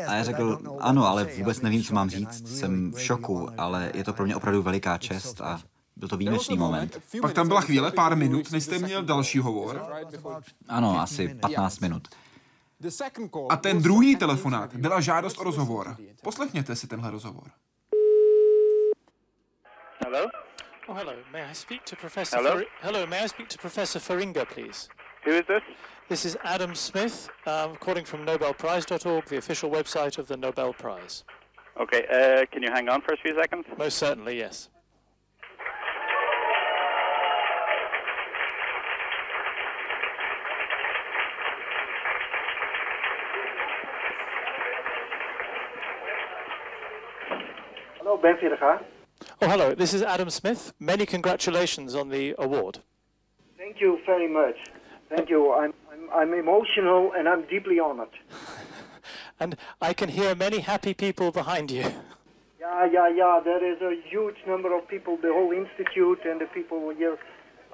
[0.06, 4.04] A já řekl, ano, ale vůbec nevím, co mám říct, jsem v šoku, ale je
[4.04, 5.60] to pro mě opravdu veliká čest a
[5.96, 6.98] byl to výjimečný moment.
[7.20, 9.82] Pak tam byla chvíle, pár minut, než jste měl další hovor.
[10.68, 12.08] Ano, asi 15 minut.
[13.48, 15.96] A ten druhý telefonát byla žádost o rozhovor.
[16.22, 17.44] Poslechněte si tenhle rozhovor.
[20.04, 20.28] Hello?
[20.88, 21.12] Oh, hello.
[21.32, 22.56] May I speak to Professor Hello?
[22.56, 24.88] Fer- hello, may I speak to Professor Faringa, please?
[25.24, 25.62] Who is this?
[26.08, 31.24] This is Adam Smith, um, calling from NobelPrize.org, the official website of the Nobel Prize.
[31.80, 33.64] Okay, uh, can you hang on for a few seconds?
[33.78, 34.68] Most certainly, yes.
[48.12, 48.78] Hello, Ben.
[49.40, 49.74] Oh, hello.
[49.74, 50.74] This is Adam Smith.
[50.78, 52.80] Many congratulations on the award.
[53.56, 54.56] Thank you very much.
[55.08, 55.54] Thank you.
[55.54, 58.10] I'm, I'm, I'm emotional and I'm deeply honored.
[59.40, 61.90] and I can hear many happy people behind you.
[62.60, 63.40] Yeah, yeah, yeah.
[63.42, 67.16] There is a huge number of people, the whole institute and the people here,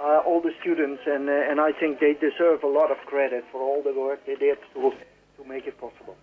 [0.00, 3.44] uh, all the students, and, uh, and I think they deserve a lot of credit
[3.50, 4.92] for all the work they did to,
[5.36, 6.16] to make it possible.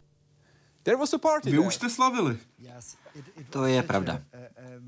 [1.51, 2.37] Vy už jste slavili.
[3.49, 4.21] To je pravda.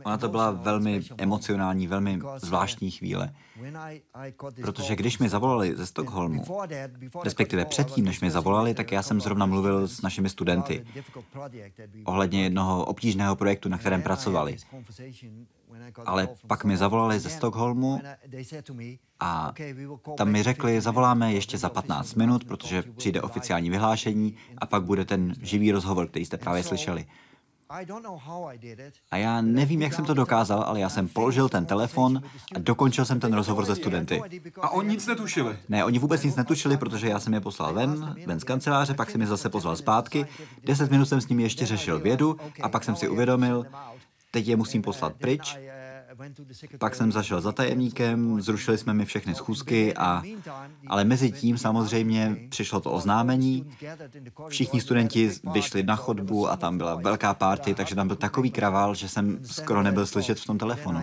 [0.05, 3.33] Ona to byla velmi emocionální, velmi zvláštní chvíle.
[4.61, 6.45] Protože když mi zavolali ze Stockholmu,
[7.23, 10.85] respektive předtím, než mi zavolali, tak já jsem zrovna mluvil s našimi studenty
[12.03, 14.57] ohledně jednoho obtížného projektu, na kterém pracovali.
[16.05, 18.01] Ale pak mi zavolali ze Stockholmu
[19.20, 19.53] a
[20.18, 25.05] tam mi řekli, zavoláme ještě za 15 minut, protože přijde oficiální vyhlášení a pak bude
[25.05, 27.05] ten živý rozhovor, který jste právě slyšeli.
[29.11, 32.22] A já nevím, jak jsem to dokázal, ale já jsem položil ten telefon
[32.55, 34.22] a dokončil jsem ten rozhovor se studenty.
[34.61, 35.57] A oni nic netušili?
[35.70, 39.09] Ne, oni vůbec nic netušili, protože já jsem je poslal ven, ven z kanceláře, pak
[39.09, 40.28] jsem je zase pozval zpátky.
[40.63, 43.65] Deset minut jsem s nimi ještě řešil vědu a pak jsem si uvědomil,
[44.32, 45.57] teď je musím poslat pryč
[46.78, 50.23] pak jsem zašel za tajemníkem, zrušili jsme mi všechny schůzky, a,
[50.88, 53.65] ale mezi tím samozřejmě přišlo to oznámení.
[54.47, 58.95] Všichni studenti vyšli na chodbu a tam byla velká party, takže tam byl takový kravál,
[58.95, 61.01] že jsem skoro nebyl slyšet v tom telefonu.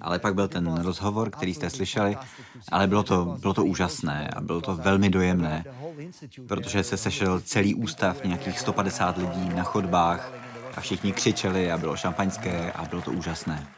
[0.00, 2.16] Ale pak byl ten rozhovor, který jste slyšeli,
[2.72, 5.64] ale bylo to, bylo to úžasné a bylo to velmi dojemné,
[6.48, 11.96] protože se sešel celý ústav, nějakých 150 lidí na chodbách, a všichni křičeli a bylo
[11.96, 13.68] šampaňské a bylo to úžasné.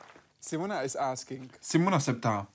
[1.60, 2.46] Simona se ptá,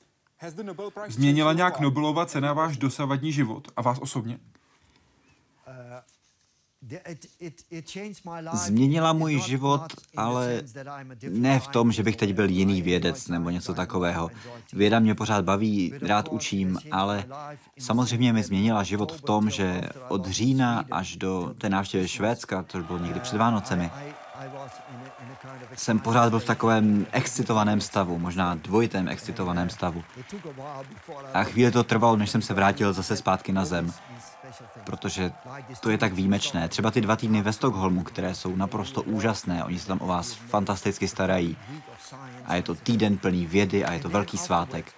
[1.07, 4.39] změnila nějak Nobelova cena váš dosavadní život a vás osobně?
[8.53, 9.81] Změnila můj život,
[10.17, 10.61] ale
[11.29, 14.29] ne v tom, že bych teď byl jiný vědec nebo něco takového.
[14.73, 17.25] Věda mě pořád baví, rád učím, ale
[17.79, 22.79] samozřejmě mi změnila život v tom, že od října až do té návštěvy Švédska, to
[22.79, 23.91] bylo někdy před Vánocemi,
[25.75, 30.03] jsem pořád byl v takovém excitovaném stavu, možná dvojitém excitovaném stavu.
[31.33, 33.93] A chvíli to trvalo, než jsem se vrátil zase zpátky na zem,
[34.83, 35.31] protože
[35.79, 36.69] to je tak výjimečné.
[36.69, 40.33] Třeba ty dva týdny ve Stockholmu, které jsou naprosto úžasné, oni se tam o vás
[40.33, 41.57] fantasticky starají.
[42.45, 44.93] A je to týden plný vědy a je to velký svátek.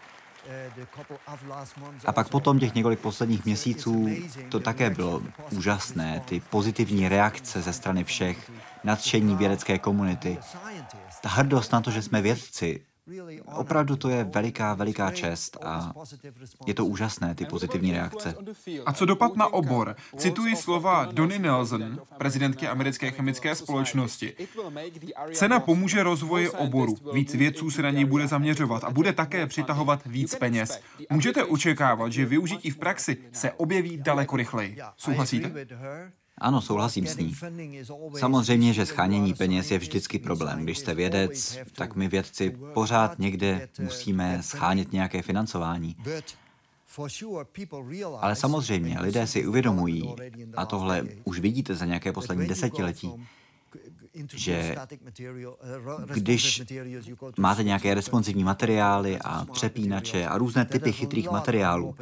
[2.06, 4.10] A pak potom těch několik posledních měsíců
[4.50, 5.22] to také bylo
[5.52, 8.52] úžasné, ty pozitivní reakce ze strany všech,
[8.84, 10.38] nadšení vědecké komunity,
[11.22, 12.86] ta hrdost na to, že jsme vědci,
[13.46, 15.94] Opravdu to je veliká, veliká čest a
[16.66, 18.36] je to úžasné, ty pozitivní reakce.
[18.86, 19.96] A co dopad na obor?
[20.18, 24.34] Cituji slova Donny Nelson, prezidentky americké chemické společnosti.
[25.34, 26.96] Cena pomůže rozvoji oboru.
[27.14, 30.80] Víc vědců se na něj bude zaměřovat a bude také přitahovat víc peněz.
[31.10, 34.78] Můžete očekávat, že využití v praxi se objeví daleko rychleji.
[34.98, 35.52] Souhlasíte?
[36.40, 37.36] Ano, souhlasím s ní.
[38.18, 40.64] Samozřejmě, že schánění peněz je vždycky problém.
[40.64, 45.96] Když jste vědec, tak my vědci pořád někde musíme schánět nějaké financování.
[48.20, 50.16] Ale samozřejmě, lidé si uvědomují,
[50.58, 53.12] a tohle už vidíte za nějaké poslední desetiletí,
[54.36, 54.76] že
[56.14, 56.62] když
[57.38, 61.96] máte nějaké responsivní materiály a přepínače a různé typy chytrých materiálů,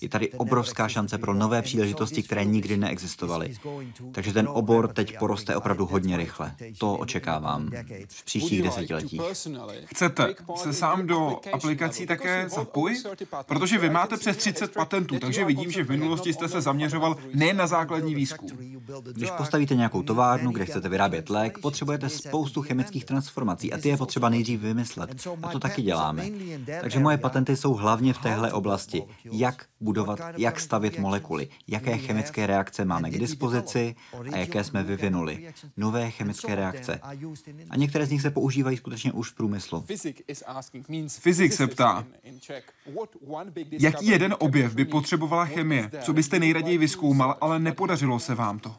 [0.00, 3.54] je tady obrovská šance pro nové příležitosti, které nikdy neexistovaly.
[4.12, 6.54] Takže ten obor teď poroste opravdu hodně rychle.
[6.78, 7.70] To očekávám
[8.08, 9.20] v příštích desetiletích.
[9.84, 13.06] Chcete se sám do aplikací také zapojit?
[13.46, 17.56] Protože vy máte přes 30 patentů, takže vidím, že v minulosti jste se zaměřoval nejen
[17.56, 18.48] na základní výzkum.
[19.12, 23.96] Když postavíte nějakou továrnu, kde chcete vyrábět lék, potřebujete spoustu chemických transformací a ty je
[23.96, 25.26] potřeba nejdřív vymyslet.
[25.42, 26.26] A to taky děláme.
[26.80, 29.04] Takže moje patenty jsou hlavně v téhle oblasti.
[29.32, 33.94] Jak budovat, jak stavět molekuly, jaké chemické reakce máme k dispozici
[34.32, 35.52] a jaké jsme vyvinuli.
[35.76, 37.00] Nové chemické reakce.
[37.70, 39.84] A některé z nich se používají skutečně už v průmyslu.
[41.08, 42.04] Fyzik se ptá,
[43.70, 48.74] jaký jeden objev by potřebovala chemie, co byste nejraději vyzkoumal, ale nepodařilo se vám to?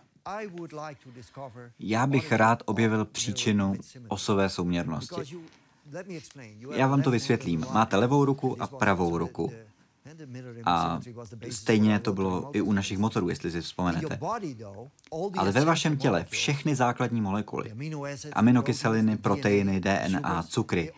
[1.79, 3.73] Já bych rád objevil příčinu
[4.07, 5.37] osové souměrnosti.
[6.71, 7.65] Já vám to vysvětlím.
[7.73, 9.51] Máte levou ruku a pravou ruku.
[10.65, 10.99] A
[11.49, 14.19] stejně to bylo i u našich motorů, jestli si vzpomenete.
[15.37, 17.73] Ale ve vašem těle všechny základní molekuly,
[18.33, 20.91] aminokyseliny, proteiny, DNA, cukry,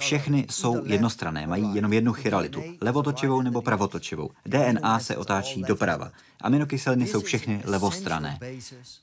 [0.00, 4.30] všechny jsou jednostrané, mají jenom jednu chiralitu, levotočivou nebo pravotočivou.
[4.46, 6.10] DNA se otáčí doprava.
[6.40, 8.38] Aminokyseliny jsou všechny levostrané.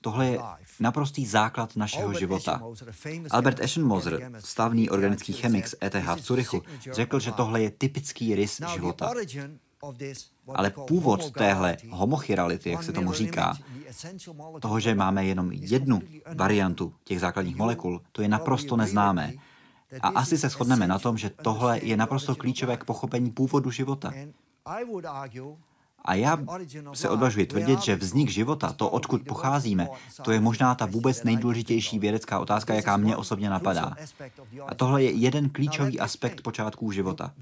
[0.02, 0.40] Tohle je
[0.80, 2.62] naprostý základ našeho života.
[3.32, 6.62] Albert Eschenmoser, slavný organický chemik z ETH v Curychu,
[6.92, 9.12] řekl, že tohle je typický rys života.
[10.48, 13.58] Ale původ téhle homochirality, jak se tomu říká,
[14.60, 16.02] toho, že máme jenom jednu
[16.36, 19.34] variantu těch základních molekul, to je naprosto neznámé.
[20.02, 24.14] A asi se shodneme na tom, že tohle je naprosto klíčové k pochopení původu života.
[26.06, 26.38] A já
[26.94, 29.88] se odvažuji tvrdit, že vznik života, to, odkud pocházíme,
[30.22, 33.96] to je možná ta vůbec nejdůležitější vědecká otázka, jaká mě osobně napadá.
[34.68, 37.34] A tohle je jeden klíčový aspekt počátků života.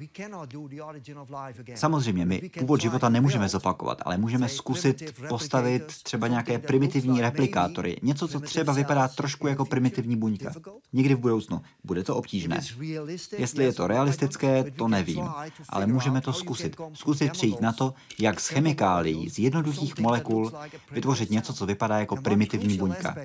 [1.76, 8.28] Samozřejmě, my původ života nemůžeme zopakovat, ale můžeme zkusit postavit třeba nějaké primitivní replikátory, něco,
[8.28, 10.51] co třeba vypadá trošku jako primitivní buňka.
[10.93, 11.62] Někdy v budoucnu.
[11.84, 12.62] Bude to obtížné.
[13.38, 15.30] Jestli je to realistické, to nevím,
[15.70, 16.76] ale můžeme to zkusit.
[16.93, 20.52] Zkusit přijít na to, jak chemikálií, z jednoduchých molekul
[20.91, 23.16] vytvořit něco, co vypadá jako primitivní buňka.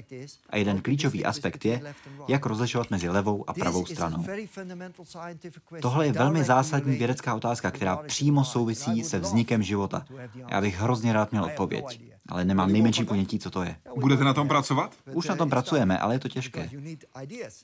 [0.50, 1.94] A jeden klíčový aspekt je,
[2.28, 4.24] jak rozlišovat mezi levou a pravou stranou.
[5.82, 10.04] Tohle je velmi zásadní vědecká otázka, která přímo souvisí se vznikem života.
[10.48, 13.76] Já bych hrozně rád měl odpověď, ale nemám nejmenší ponětí, co to je.
[14.00, 14.94] Budete na tom pracovat?
[15.12, 16.70] Už na tom pracujeme, ale je to těžké.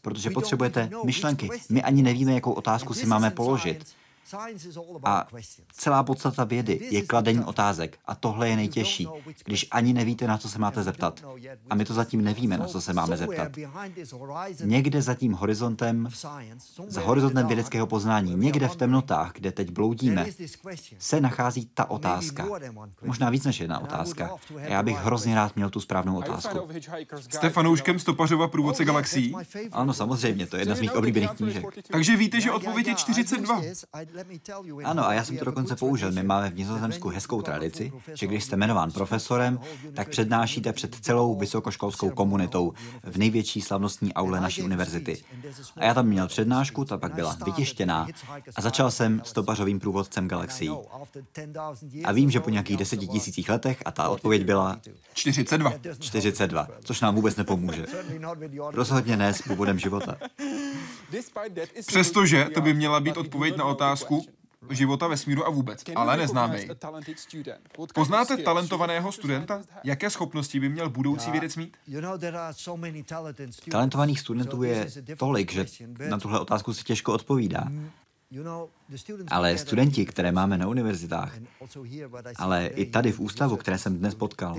[0.02, 1.48] Protože potřebujete myšlenky.
[1.68, 3.84] My ani nevíme, jakou otázku si máme položit.
[5.04, 5.26] A
[5.72, 7.98] celá podstata vědy je kladení otázek.
[8.06, 9.08] A tohle je nejtěžší,
[9.44, 11.24] když ani nevíte, na co se máte zeptat.
[11.70, 13.52] A my to zatím nevíme, na co se máme zeptat.
[14.64, 16.08] Někde za tím horizontem,
[16.86, 20.26] za horizontem vědeckého poznání, někde v temnotách, kde teď bloudíme,
[20.98, 22.46] se nachází ta otázka.
[23.02, 24.30] Možná víc než jedna otázka.
[24.56, 26.68] A já bych hrozně rád měl tu správnou otázku.
[27.20, 29.34] Jste fanouškem Stopařova průvodce galaxií?
[29.72, 31.64] Ano, samozřejmě, to je jedna z mých oblíbených knížek.
[31.92, 33.62] Takže víte, že odpověď je 42.
[34.84, 36.12] Ano, a já jsem to dokonce použil.
[36.12, 39.60] My máme v Nizozemsku hezkou tradici, že když jste jmenován profesorem,
[39.94, 42.72] tak přednášíte před celou vysokoškolskou komunitou
[43.04, 45.22] v největší slavnostní aule naší univerzity.
[45.76, 48.06] A já tam měl přednášku, ta pak byla vytištěná
[48.56, 50.70] a začal jsem s topařovým průvodcem galaxií.
[52.04, 54.80] A vím, že po nějakých deseti tisících letech a ta odpověď byla
[55.12, 55.72] 42.
[55.98, 57.86] 42, což nám vůbec nepomůže.
[58.72, 60.16] Rozhodně ne s původem života.
[61.86, 64.09] Přestože to by měla být odpověď na otázku
[64.70, 66.68] života vesmíru a vůbec, ale neznáme ji.
[67.94, 69.62] Poznáte talentovaného studenta?
[69.84, 71.76] Jaké schopnosti by měl budoucí vědec mít?
[73.70, 74.86] Talentovaných studentů je
[75.18, 75.66] tolik, že
[76.08, 77.68] na tuhle otázku se těžko odpovídá.
[79.28, 81.38] Ale studenti, které máme na univerzitách,
[82.36, 84.56] ale i tady v ústavu, které jsem dnes potkal,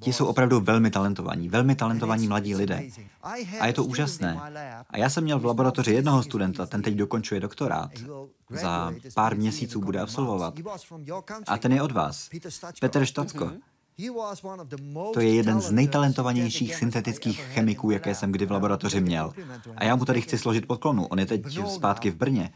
[0.00, 2.82] ti jsou opravdu velmi talentovaní, velmi talentovaní mladí lidé.
[3.60, 4.40] A je to úžasné.
[4.90, 7.90] A já jsem měl v laboratoři jednoho studenta, ten teď dokončuje doktorát.
[8.50, 10.54] Za pár měsíců bude absolvovat.
[11.46, 12.30] A ten je od vás.
[12.80, 13.52] Petr Štacko.
[15.14, 19.32] To je jeden z nejtalentovanějších syntetických chemiků, jaké jsem kdy v laboratoři měl.
[19.76, 21.06] A já mu tady chci složit podklonu.
[21.06, 22.50] On je teď zpátky v Brně.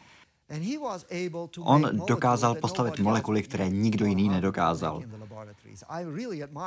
[1.61, 5.03] On dokázal postavit molekuly, které nikdo jiný nedokázal.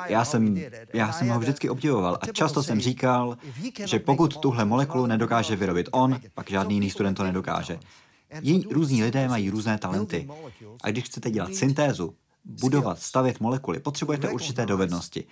[0.07, 0.61] Já jsem,
[0.93, 3.37] já jsem ho vždycky obdivoval a často jsem říkal,
[3.85, 7.79] že pokud tuhle molekulu nedokáže vyrobit on, pak žádný jiný student to nedokáže.
[8.41, 10.29] Jiní různí lidé mají různé talenty.
[10.83, 12.15] A když chcete dělat syntézu,
[12.45, 15.23] budovat, stavět molekuly, potřebujete určité dovednosti,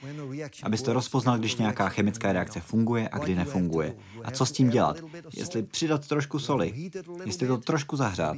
[0.63, 3.95] abyste rozpoznal, když nějaká chemická reakce funguje a kdy nefunguje.
[4.23, 4.97] A co s tím dělat?
[5.33, 6.91] Jestli přidat trošku soli,
[7.25, 8.37] jestli to trošku zahřát,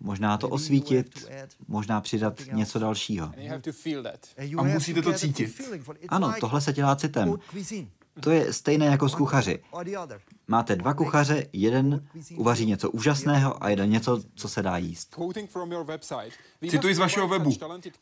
[0.00, 1.26] možná to osvítit,
[1.68, 3.32] možná přidat něco dalšího.
[4.58, 5.60] A musíte to cítit.
[6.08, 7.34] Ano, tohle se dělá citem.
[8.20, 9.58] To je stejné jako s kuchaři.
[10.48, 15.16] Máte dva kuchaře, jeden uvaří něco úžasného a jeden něco, co se dá jíst.
[16.70, 17.50] Cituji z vašeho webu.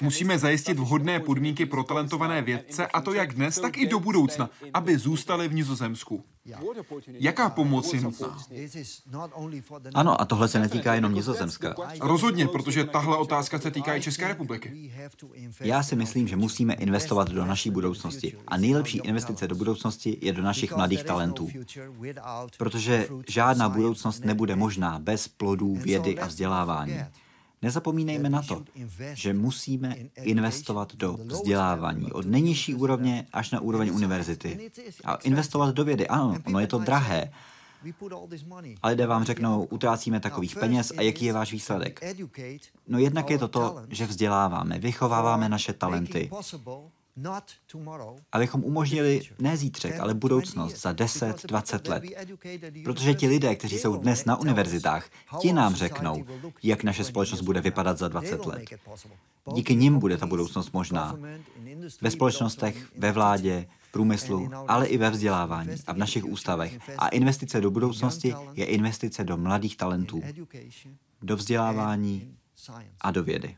[0.02, 4.50] Musíme zajistit vhodné podmínky pro talentované vědce, a to jak dnes, tak i do budoucna,
[4.74, 6.24] aby zůstali v Nizozemsku.
[7.06, 8.38] Jaká pomoc je nutná?
[9.94, 11.74] Ano, a tohle se netýká jenom Nizozemska.
[12.00, 14.92] Rozhodně, protože tahle otázka se týká i České republiky.
[15.60, 18.36] Já si myslím, že musíme investovat do naší budoucnosti.
[18.48, 21.48] A nejlepší investice do budoucnosti je do našich mladých talentů.
[22.58, 26.98] Protože žádná budoucnost nebude možná bez plodů vědy a vzdělávání.
[27.62, 28.64] Nezapomínejme na to,
[29.12, 34.70] že musíme investovat do vzdělávání od nejnižší úrovně až na úroveň univerzity.
[35.04, 37.30] A investovat do vědy, ano, ono je to drahé.
[38.82, 42.00] A lidé vám řeknou, utrácíme takových peněz a jaký je váš výsledek?
[42.88, 46.30] No jednak je to to, že vzděláváme, vychováváme naše talenty,
[48.32, 52.04] abychom umožnili ne zítřek, ale budoucnost za 10, 20 let.
[52.84, 55.08] Protože ti lidé, kteří jsou dnes na univerzitách,
[55.40, 56.24] ti nám řeknou,
[56.62, 58.62] jak naše společnost bude vypadat za 20 let.
[59.54, 61.18] Díky nim bude ta budoucnost možná.
[62.00, 66.78] Ve společnostech, ve vládě, v průmyslu, ale i ve vzdělávání a v našich ústavech.
[66.98, 70.22] A investice do budoucnosti je investice do mladých talentů,
[71.22, 72.36] do vzdělávání
[73.00, 73.56] a do vědy.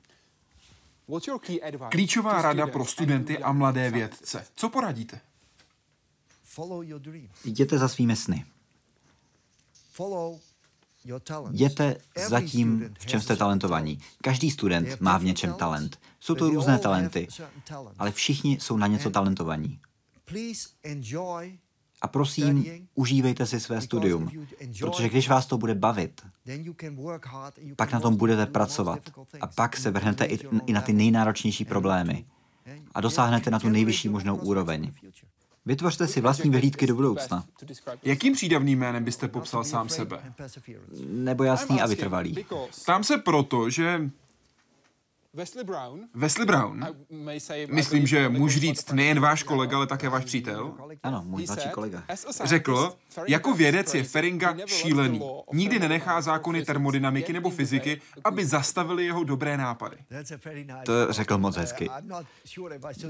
[1.90, 4.46] Klíčová rada pro studenty a mladé vědce.
[4.54, 5.20] Co poradíte?
[7.44, 8.44] Jděte za svými sny.
[11.50, 11.96] Jděte
[12.28, 13.98] za tím, v čem jste talentovaní.
[14.22, 16.00] Každý student má v něčem talent.
[16.20, 17.28] Jsou to různé talenty,
[17.98, 19.80] ale všichni jsou na něco talentovaní.
[22.02, 24.30] A prosím, užívejte si své studium,
[24.80, 26.20] protože když vás to bude bavit,
[27.76, 29.00] pak na tom budete pracovat
[29.40, 32.24] a pak se vrhnete i, i na ty nejnáročnější problémy
[32.94, 34.92] a dosáhnete na tu nejvyšší možnou úroveň.
[35.66, 37.44] Vytvořte si vlastní vyhlídky do budoucna.
[38.02, 40.34] Jakým přídavným jménem byste popsal sám sebe?
[41.08, 42.46] Nebo jasný a vytrvalý.
[42.86, 44.10] Tam se proto, že
[45.34, 46.00] Wesley Brown.
[46.14, 46.84] Wesley Brown.
[47.68, 50.74] Myslím, že můžu říct nejen váš kolega, ale také váš přítel.
[51.02, 52.04] Ano, můj mladší kolega.
[52.44, 52.96] Řekl,
[53.28, 55.20] jako vědec je Feringa šílený.
[55.52, 59.96] Nikdy nenechá zákony termodynamiky nebo fyziky, aby zastavili jeho dobré nápady.
[60.84, 61.90] To řekl moc hezky.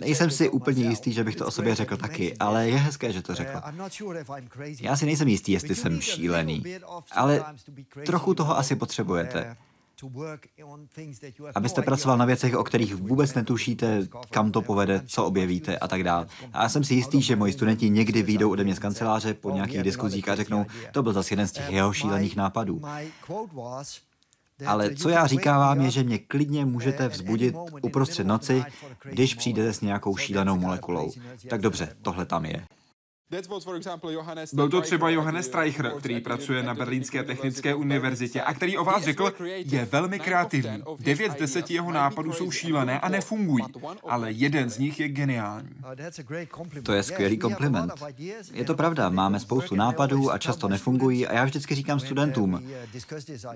[0.00, 3.22] Nejsem si úplně jistý, že bych to o sobě řekl taky, ale je hezké, že
[3.22, 3.60] to řekl.
[4.80, 6.64] Já si nejsem jistý, jestli jsem šílený,
[7.12, 7.44] ale
[8.06, 9.56] trochu toho asi potřebujete.
[11.54, 16.04] Abyste pracoval na věcech, o kterých vůbec netušíte, kam to povede, co objevíte a tak
[16.04, 16.26] dále.
[16.52, 19.50] A já jsem si jistý, že moji studenti někdy výjdou ode mě z kanceláře po
[19.50, 22.82] nějakých diskuzích a řeknou, to byl zase jeden z těch jeho šílených nápadů.
[24.66, 28.64] Ale co já říkám vám je, že mě klidně můžete vzbudit uprostřed noci,
[29.04, 31.12] když přijdete s nějakou šílenou molekulou.
[31.50, 32.66] Tak dobře, tohle tam je.
[34.52, 39.04] Byl to třeba Johannes Streicher, který pracuje na Berlínské technické univerzitě a který o vás
[39.04, 40.82] řekl, je velmi kreativní.
[40.98, 43.64] Devět z deseti jeho nápadů jsou šílené a nefungují,
[44.08, 45.70] ale jeden z nich je geniální.
[46.82, 47.92] To je skvělý kompliment.
[48.52, 52.62] Je to pravda, máme spoustu nápadů a často nefungují a já vždycky říkám studentům,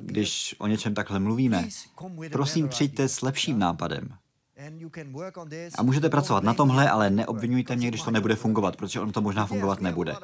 [0.00, 1.68] když o něčem takhle mluvíme,
[2.32, 4.08] prosím přijďte s lepším nápadem.
[5.78, 9.20] A můžete pracovat na tomhle, ale neobvinujte mě, když to nebude fungovat, protože ono to
[9.20, 10.14] možná fungovat nebude.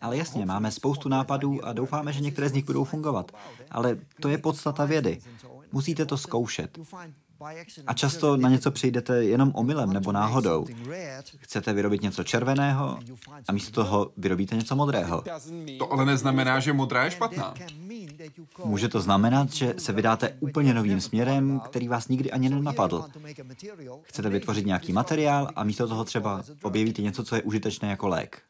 [0.00, 3.32] Ale jasně, máme spoustu nápadů a doufáme, že některé z nich budou fungovat.
[3.70, 5.18] Ale to je podstata vědy.
[5.72, 6.78] Musíte to zkoušet.
[7.86, 10.66] A často na něco přijdete jenom omylem nebo náhodou.
[11.38, 12.98] Chcete vyrobit něco červeného
[13.48, 15.24] a místo toho vyrobíte něco modrého.
[15.78, 17.54] To ale neznamená, že modrá je špatná.
[18.64, 23.04] Může to znamenat, že se vydáte úplně novým směrem, který vás nikdy ani nenapadl.
[24.02, 28.42] Chcete vytvořit nějaký materiál a místo toho třeba objevíte něco, co je užitečné jako lék.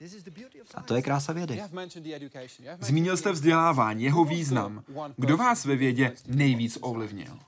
[0.74, 1.62] A to je krása vědy.
[2.80, 4.82] Zmínil jste vzdělávání, jeho význam.
[5.16, 7.38] Kdo vás ve vědě nejvíc ovlivnil?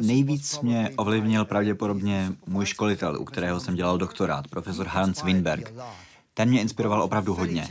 [0.00, 5.72] Nejvíc mě ovlivnil pravděpodobně můj školitel, u kterého jsem dělal doktorát, profesor Hans Winberg.
[6.38, 7.68] Ten mě inspiroval opravdu hodně.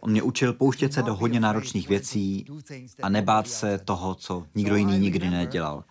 [0.00, 2.46] On mě učil pouštět se do hodně náročných věcí
[3.02, 5.84] a nebát se toho, co nikdo jiný nikdy nedělal.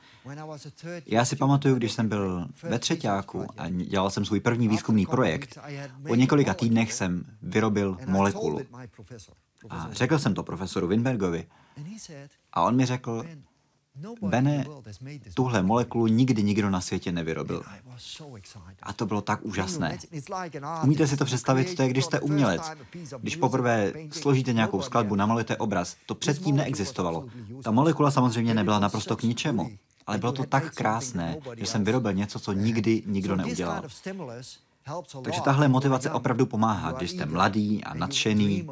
[1.06, 5.58] Já si pamatuju, když jsem byl ve třetíku a dělal jsem svůj první výzkumný projekt,
[6.08, 8.60] po několika týdnech jsem vyrobil molekulu.
[9.70, 11.48] A řekl jsem to profesoru Winbergovi.
[12.54, 13.24] A on mi řekl,
[14.22, 14.66] Bene,
[15.34, 17.64] tuhle molekulu nikdy nikdo na světě nevyrobil.
[18.84, 19.98] A to bylo tak úžasné.
[20.84, 22.62] Umíte si to představit, to je, když jste umělec.
[23.20, 27.26] Když poprvé složíte nějakou skladbu, namalujete obraz, to předtím neexistovalo.
[27.64, 29.70] Ta molekula samozřejmě nebyla naprosto k ničemu,
[30.08, 33.84] ale bylo to tak krásné, že jsem vyrobil něco, co nikdy nikdo neudělal.
[35.22, 38.68] Takže tahle motivace opravdu pomáhá, když jste mladý a nadšený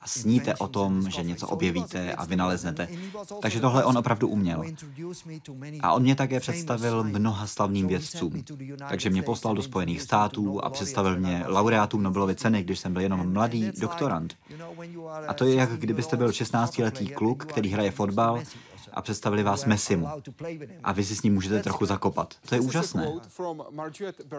[0.00, 2.88] a sníte o tom, že něco objevíte a vynaleznete.
[3.42, 4.62] Takže tohle on opravdu uměl.
[5.80, 8.44] A on mě také představil mnoha slavným vědcům.
[8.88, 13.02] Takže mě poslal do Spojených států a představil mě laureátům Nobelovy ceny, když jsem byl
[13.02, 14.34] jenom mladý doktorant.
[15.28, 18.42] A to je, jak kdybyste byl 16-letý kluk, který hraje fotbal
[18.98, 20.08] a představili vás Messimu.
[20.84, 22.34] A vy si s ním můžete trochu zakopat.
[22.48, 23.12] To je úžasné.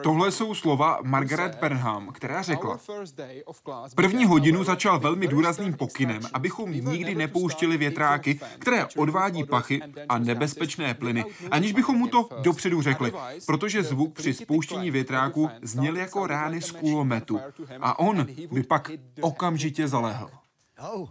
[0.03, 2.79] Tohle jsou slova Margaret Burnham, která řekla,
[3.95, 10.93] první hodinu začal velmi důrazným pokynem, abychom nikdy nepouštili větráky, které odvádí pachy a nebezpečné
[10.93, 13.13] plyny, aniž bychom mu to dopředu řekli,
[13.45, 17.39] protože zvuk při spouštění větráku zněl jako rány z kulometu
[17.81, 18.91] a on by pak
[19.21, 20.29] okamžitě zalehl.
[20.81, 21.09] Oh.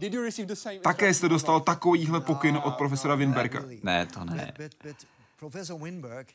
[0.83, 3.65] Také jste dostal takovýhle pokyn od profesora Winberga.
[3.83, 4.53] Ne, to ne.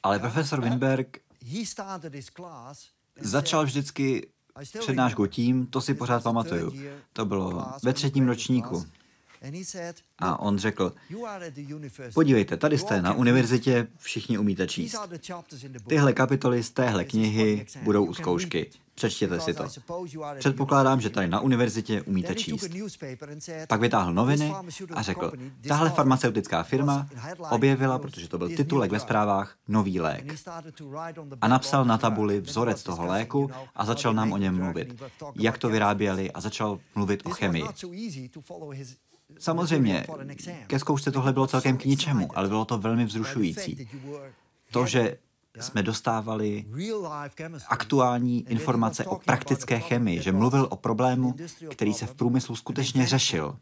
[0.04, 1.18] Ale profesor Winberg
[3.20, 4.28] začal vždycky
[4.80, 6.74] přednášku tím, to si pořád pamatuju.
[7.14, 8.86] To bylo ve třetím ročníku.
[10.20, 10.94] A on řekl,
[12.14, 14.96] podívejte, tady jste na univerzitě, všichni umíte číst.
[15.88, 18.70] Tyhle kapitoly z téhle knihy budou u zkoušky.
[18.96, 19.64] Přečtěte si to.
[20.39, 22.68] Předpokládám, že tady na univerzitě umíte číst.
[23.68, 24.54] Pak vytáhl noviny
[24.94, 25.32] a řekl,
[25.68, 27.08] tahle farmaceutická firma
[27.50, 30.34] objevila, protože to byl titulek ve zprávách, nový lék.
[31.41, 35.04] A napsal na tabuli vzorec toho léku a začal nám o něm mluvit.
[35.36, 37.64] Jak to vyráběli a začal mluvit o chemii.
[39.39, 40.06] Samozřejmě,
[40.68, 43.89] ke zkoušce tohle bylo celkem k ničemu, ale bylo to velmi vzrušující.
[44.72, 45.18] To, že
[45.60, 46.66] jsme dostávali
[47.68, 51.36] aktuální informace o praktické chemii, že mluvil o problému,
[51.72, 53.58] který se v průmyslu skutečně řešil.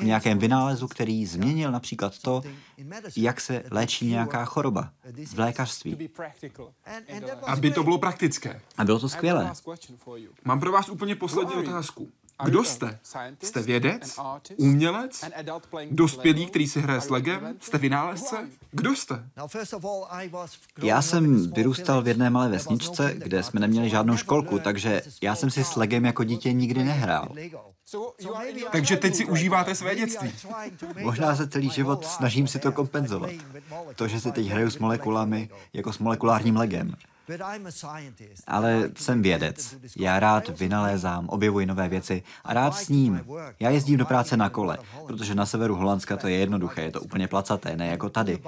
[0.00, 2.42] O nějakém vynálezu, který změnil například to,
[3.16, 4.92] jak se léčí nějaká choroba
[5.34, 6.10] v lékařství.
[7.46, 8.60] Aby to bylo praktické.
[8.76, 9.52] A bylo to skvělé.
[10.44, 12.10] Mám pro vás úplně poslední otázku.
[12.42, 12.98] Kdo jste?
[13.42, 14.18] Jste vědec?
[14.56, 15.24] Umělec?
[15.90, 17.56] Dospělý, který si hraje s legem?
[17.60, 18.36] Jste vynálezce?
[18.70, 19.28] Kdo jste?
[20.82, 25.50] Já jsem vyrůstal v jedné malé vesničce, kde jsme neměli žádnou školku, takže já jsem
[25.50, 27.28] si s legem jako dítě nikdy nehrál.
[28.72, 30.32] Takže teď si užíváte své dětství.
[31.02, 33.30] Možná se celý život snažím si to kompenzovat.
[33.96, 36.94] To, že si teď hraju s molekulami jako s molekulárním legem.
[38.46, 39.76] Ale jsem vědec.
[39.96, 43.24] Já rád vynalézám, objevuji nové věci a rád s ním.
[43.60, 47.00] Já jezdím do práce na kole, protože na severu Holandska to je jednoduché, je to
[47.00, 48.38] úplně placaté, ne jako tady.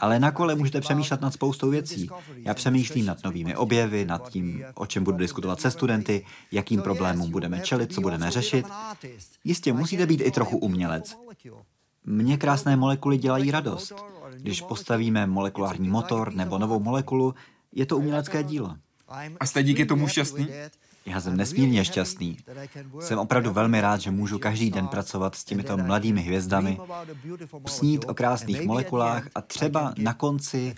[0.00, 2.08] Ale na kole můžete přemýšlet nad spoustou věcí.
[2.36, 7.30] Já přemýšlím nad novými objevy, nad tím, o čem budu diskutovat se studenty, jakým problémům
[7.30, 8.66] budeme čelit, co budeme řešit.
[9.44, 11.16] Jistě, musíte být i trochu umělec.
[12.04, 13.92] Mně krásné molekuly dělají radost.
[14.36, 17.34] Když postavíme molekulární motor nebo novou molekulu,
[17.72, 18.76] je to umělecké dílo.
[19.40, 20.48] A jste díky tomu šťastný?
[21.06, 22.36] Já jsem nesmírně šťastný.
[23.00, 26.78] Jsem opravdu velmi rád, že můžu každý den pracovat s těmito mladými hvězdami,
[27.66, 30.74] snít o krásných molekulách a třeba na konci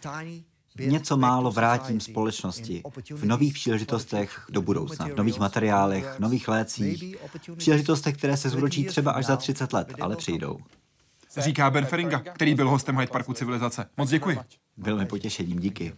[0.78, 7.16] něco málo vrátím společnosti v nových příležitostech do budoucna, v nových materiálech, nových lécích,
[7.56, 10.58] příležitostech, které se zúročí třeba až za 30 let, ale přijdou.
[11.36, 13.86] Říká Ben Feringa, který byl hostem Hyde Parku Civilizace.
[13.96, 14.38] Moc děkuji.
[14.76, 15.92] Byl mi potěšením, díky.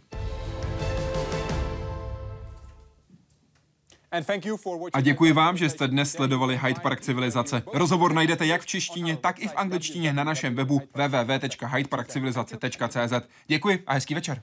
[4.92, 7.62] A děkuji vám, že jste dnes sledovali Hyde Park Civilizace.
[7.72, 13.12] Rozhovor najdete jak v češtině, tak i v angličtině na našem webu www.hydeparkcivilizace.cz.
[13.46, 14.40] Děkuji a hezký večer.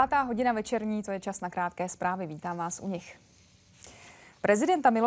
[0.00, 2.26] Devátá hodina večerní, to je čas na krátké zprávy.
[2.26, 3.20] Vítám vás u nich.
[4.40, 4.98] Prezidenta Milo